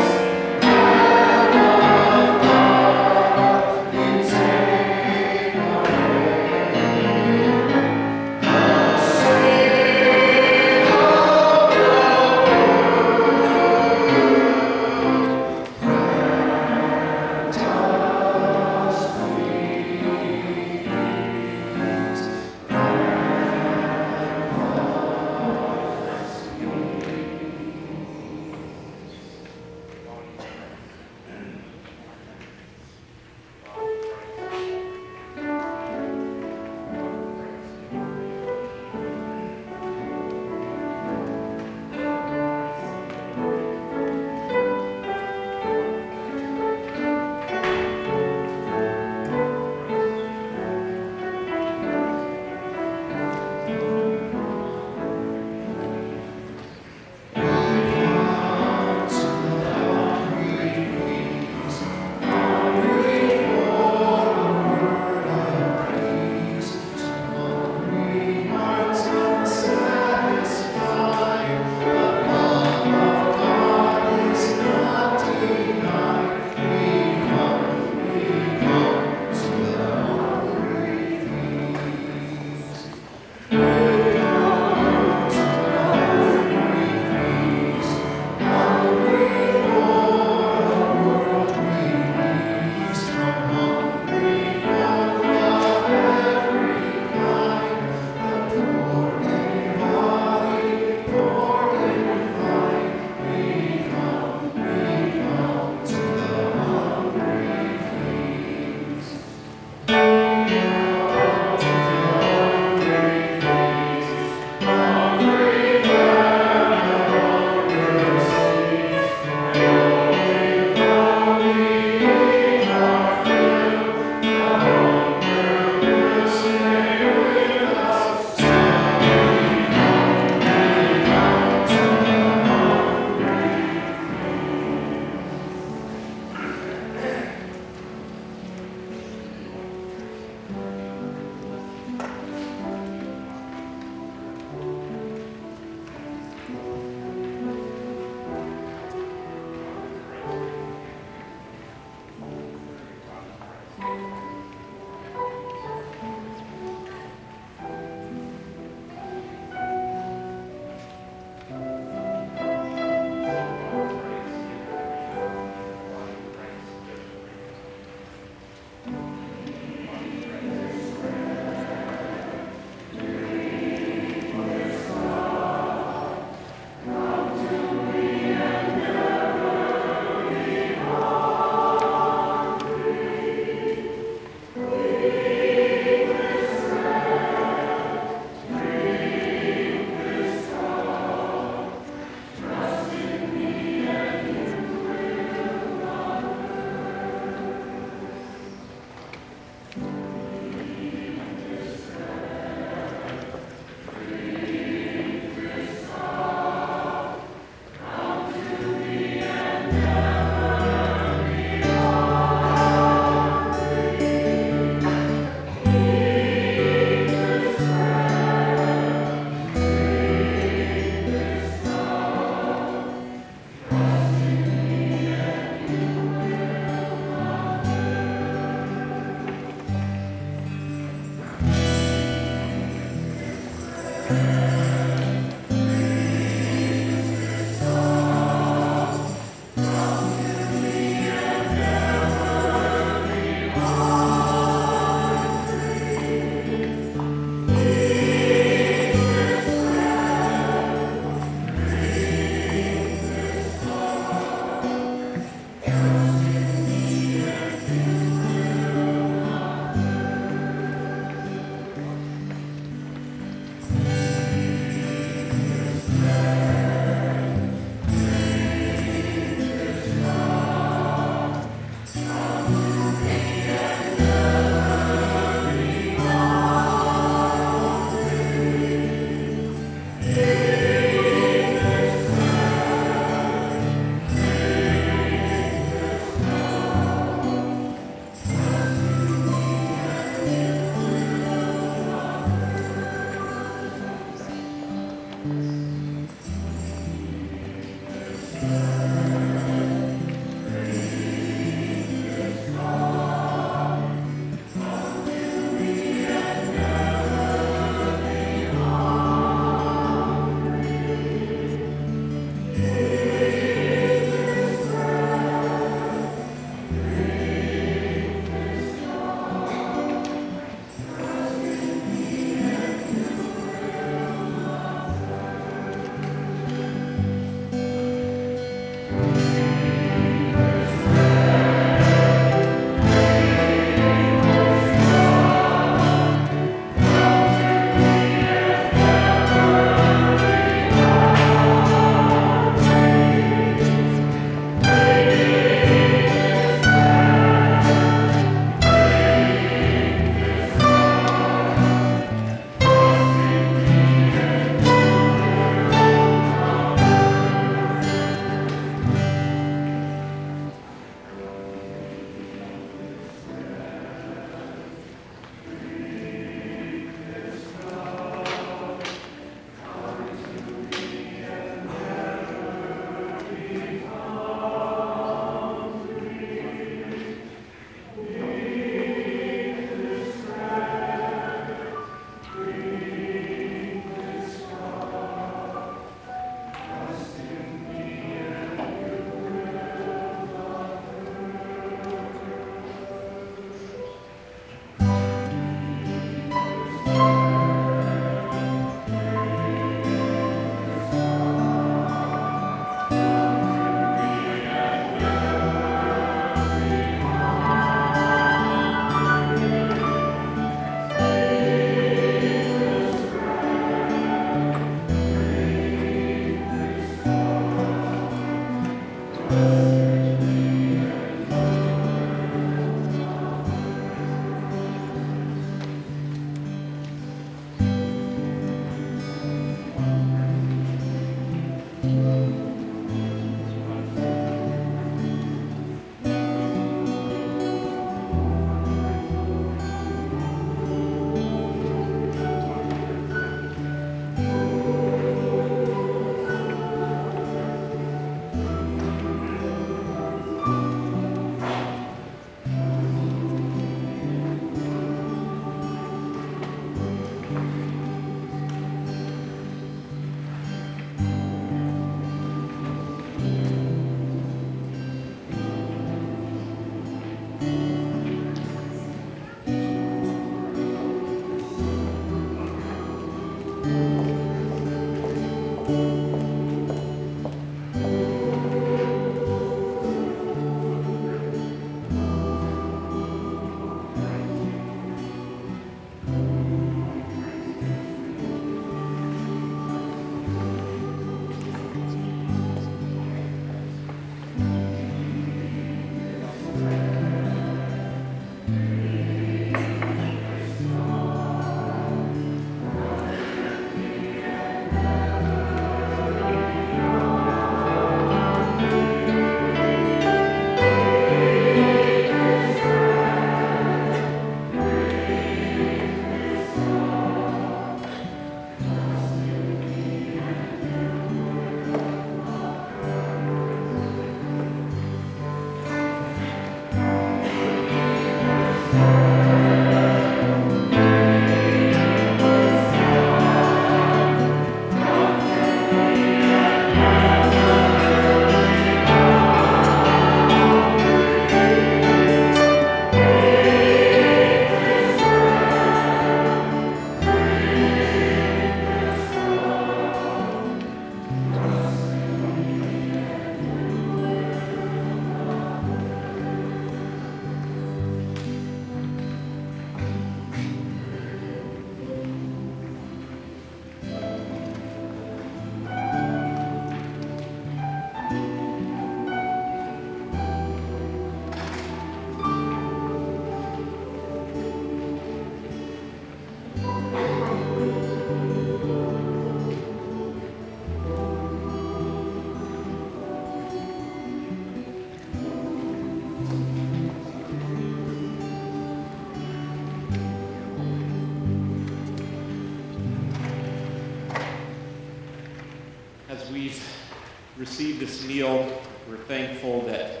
We're 598.20 598.98
thankful 599.08 599.62
that 599.62 600.00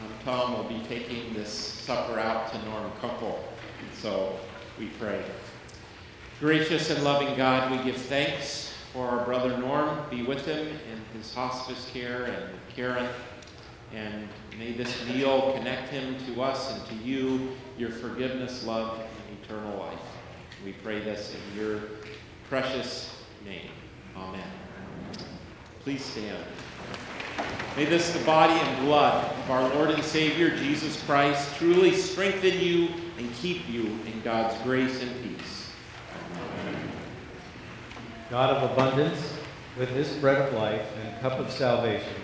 um, 0.00 0.12
Tom 0.24 0.52
will 0.52 0.68
be 0.68 0.80
taking 0.86 1.34
this 1.34 1.50
supper 1.50 2.20
out 2.20 2.52
to 2.52 2.64
Norm 2.66 2.92
Kunkel. 3.00 3.42
So 4.00 4.38
we 4.78 4.86
pray. 5.00 5.24
Gracious 6.38 6.90
and 6.90 7.02
loving 7.02 7.36
God, 7.36 7.72
we 7.72 7.78
give 7.82 7.96
thanks 8.00 8.72
for 8.92 9.08
our 9.08 9.24
brother 9.24 9.58
Norm. 9.58 9.98
Be 10.08 10.22
with 10.22 10.46
him 10.46 10.68
in 10.68 11.18
his 11.18 11.34
hospice 11.34 11.90
care 11.92 12.26
and 12.26 12.54
Karen. 12.76 13.08
And 13.92 14.28
may 14.56 14.72
this 14.72 15.04
meal 15.08 15.52
connect 15.54 15.88
him 15.88 16.16
to 16.26 16.42
us 16.42 16.72
and 16.72 16.86
to 16.86 17.04
you, 17.04 17.56
your 17.76 17.90
forgiveness, 17.90 18.64
love, 18.64 19.00
and 19.00 19.38
eternal 19.42 19.80
life. 19.80 19.98
We 20.64 20.74
pray 20.74 21.00
this 21.00 21.34
in 21.34 21.60
your 21.60 21.80
precious 22.48 23.16
name. 23.44 23.70
Amen. 24.16 24.46
Please 25.82 26.04
stand. 26.04 26.44
May 27.76 27.84
this, 27.84 28.10
the 28.10 28.24
body 28.24 28.54
and 28.54 28.86
blood 28.86 29.24
of 29.24 29.50
our 29.50 29.68
Lord 29.74 29.90
and 29.90 30.02
Savior 30.02 30.56
Jesus 30.56 31.02
Christ, 31.04 31.56
truly 31.56 31.94
strengthen 31.94 32.58
you 32.58 32.88
and 33.18 33.32
keep 33.34 33.68
you 33.68 33.84
in 34.06 34.20
God's 34.24 34.60
grace 34.62 35.00
and 35.02 35.10
peace. 35.22 35.70
God 38.30 38.50
of 38.50 38.70
abundance, 38.72 39.38
with 39.78 39.94
this 39.94 40.16
bread 40.16 40.40
of 40.40 40.54
life 40.54 40.86
and 41.00 41.20
cup 41.20 41.38
of 41.38 41.50
salvation, 41.52 42.20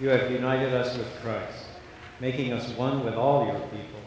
you 0.00 0.08
have 0.08 0.30
united 0.30 0.74
us 0.74 0.98
with 0.98 1.08
Christ, 1.22 1.66
making 2.18 2.52
us 2.52 2.68
one 2.76 3.04
with 3.04 3.14
all 3.14 3.46
your 3.46 3.60
people. 3.68 4.00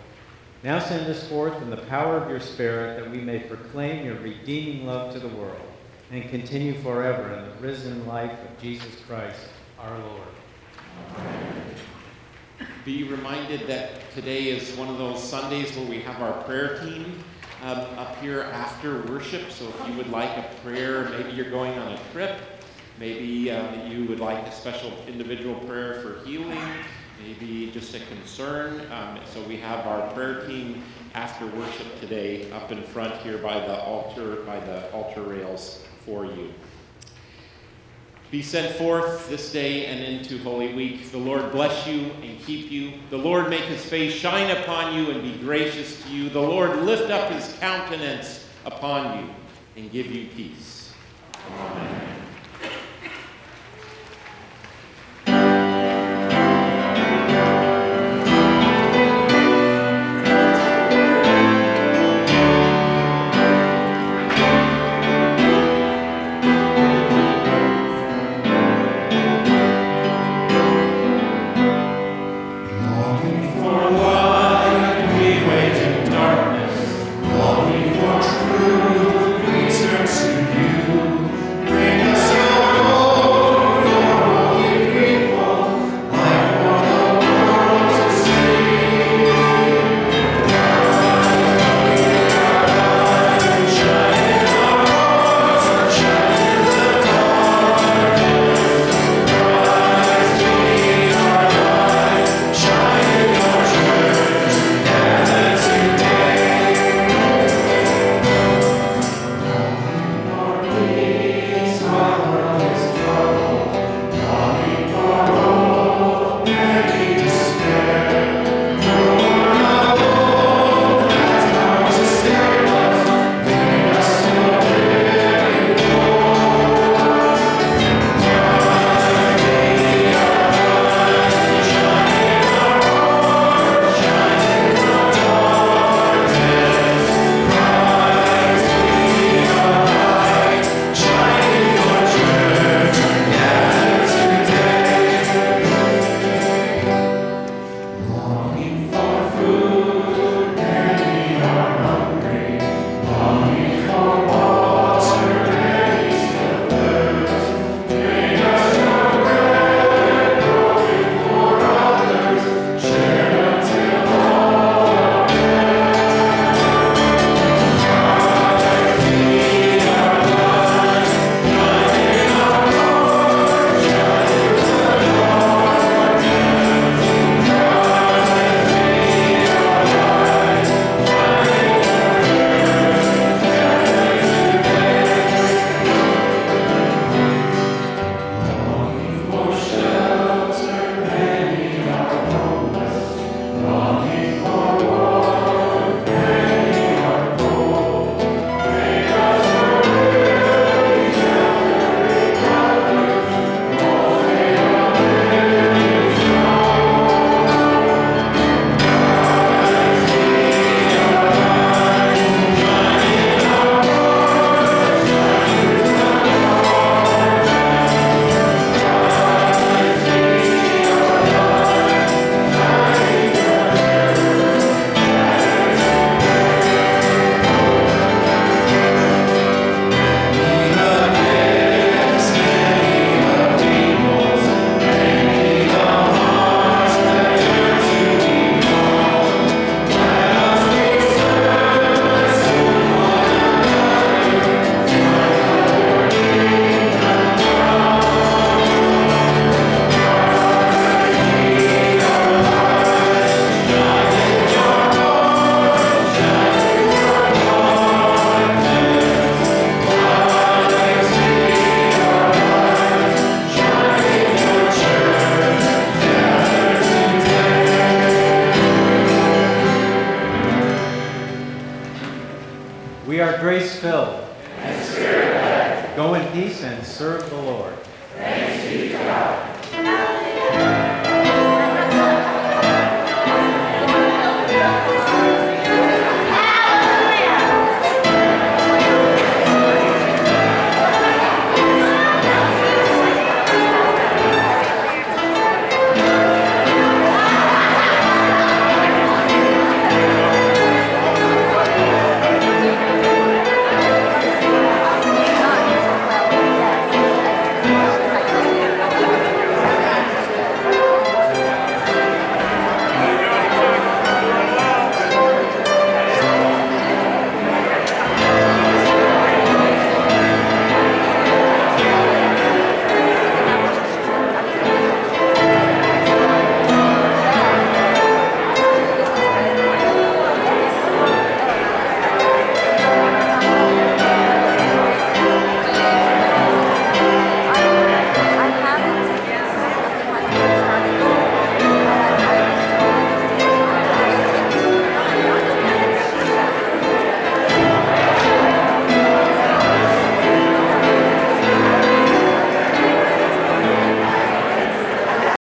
Now 0.64 0.80
send 0.80 1.08
us 1.08 1.28
forth 1.28 1.60
in 1.62 1.70
the 1.70 1.78
power 1.78 2.18
of 2.18 2.30
your 2.30 2.42
Spirit 2.42 3.00
that 3.00 3.10
we 3.10 3.22
may 3.22 3.40
proclaim 3.40 4.06
your 4.06 4.16
redeeming 4.16 4.86
love 4.86 5.14
to 5.14 5.20
the 5.20 5.30
world 5.30 5.72
and 6.12 6.30
continue 6.30 6.74
forever 6.82 7.34
in 7.34 7.46
the 7.46 7.68
risen 7.68 8.06
life 8.06 8.32
of 8.32 8.62
Jesus 8.62 8.94
Christ, 9.08 9.40
our 9.80 9.98
Lord. 9.98 10.28
Be 12.86 13.04
reminded 13.04 13.68
that 13.68 14.12
today 14.16 14.46
is 14.46 14.76
one 14.76 14.88
of 14.88 14.98
those 14.98 15.22
Sundays 15.22 15.76
where 15.78 15.86
we 15.86 16.00
have 16.02 16.20
our 16.22 16.44
prayer 16.44 16.80
team 16.80 17.24
um, 17.62 17.78
up 17.98 18.18
here 18.18 18.42
after 18.42 19.04
worship. 19.04 19.52
So 19.52 19.68
if 19.70 19.88
you 19.88 19.94
would 19.98 20.10
like 20.10 20.36
a 20.36 20.50
prayer, 20.64 21.08
maybe 21.10 21.32
you're 21.34 21.52
going 21.52 21.78
on 21.78 21.92
a 21.92 22.00
trip, 22.12 22.40
maybe 23.00 23.52
um, 23.52 23.92
you 23.92 24.06
would 24.06 24.20
like 24.20 24.46
a 24.48 24.52
special 24.52 24.92
individual 25.08 25.56
prayer 25.66 26.02
for 26.02 26.26
healing, 26.26 26.60
maybe 27.24 27.70
just 27.72 27.94
a 27.94 28.00
concern. 28.00 28.82
Um, 28.92 29.20
so 29.32 29.44
we 29.44 29.58
have 29.58 29.86
our 29.86 30.12
prayer 30.14 30.48
team 30.48 30.84
after 31.14 31.46
worship 31.48 32.00
today 32.00 32.52
up 32.52 32.72
in 32.72 32.82
front 32.82 33.14
here 33.22 33.38
by 33.38 33.60
the 33.60 33.80
altar 33.82 34.38
by 34.38 34.60
the 34.60 34.92
altar 34.92 35.22
rails 35.22 35.84
for 36.06 36.26
you. 36.26 36.52
Be 38.32 38.42
sent 38.42 38.78
forth 38.78 39.28
this 39.28 39.52
day 39.52 39.88
and 39.88 40.02
into 40.02 40.42
Holy 40.42 40.74
Week. 40.74 41.12
The 41.12 41.18
Lord 41.18 41.52
bless 41.52 41.86
you 41.86 42.12
and 42.24 42.40
keep 42.40 42.72
you. 42.72 42.94
The 43.10 43.18
Lord 43.18 43.50
make 43.50 43.66
his 43.66 43.84
face 43.84 44.14
shine 44.14 44.50
upon 44.56 44.96
you 44.96 45.12
and 45.12 45.22
be 45.22 45.38
gracious 45.40 46.02
to 46.04 46.10
you. 46.10 46.30
The 46.30 46.42
Lord 46.42 46.78
lift 46.84 47.12
up 47.12 47.30
his 47.30 47.54
countenance 47.60 48.48
upon 48.64 49.20
you 49.20 49.34
and 49.76 49.92
give 49.92 50.06
you 50.06 50.28
peace. 50.30 50.94
Amen. 51.60 52.21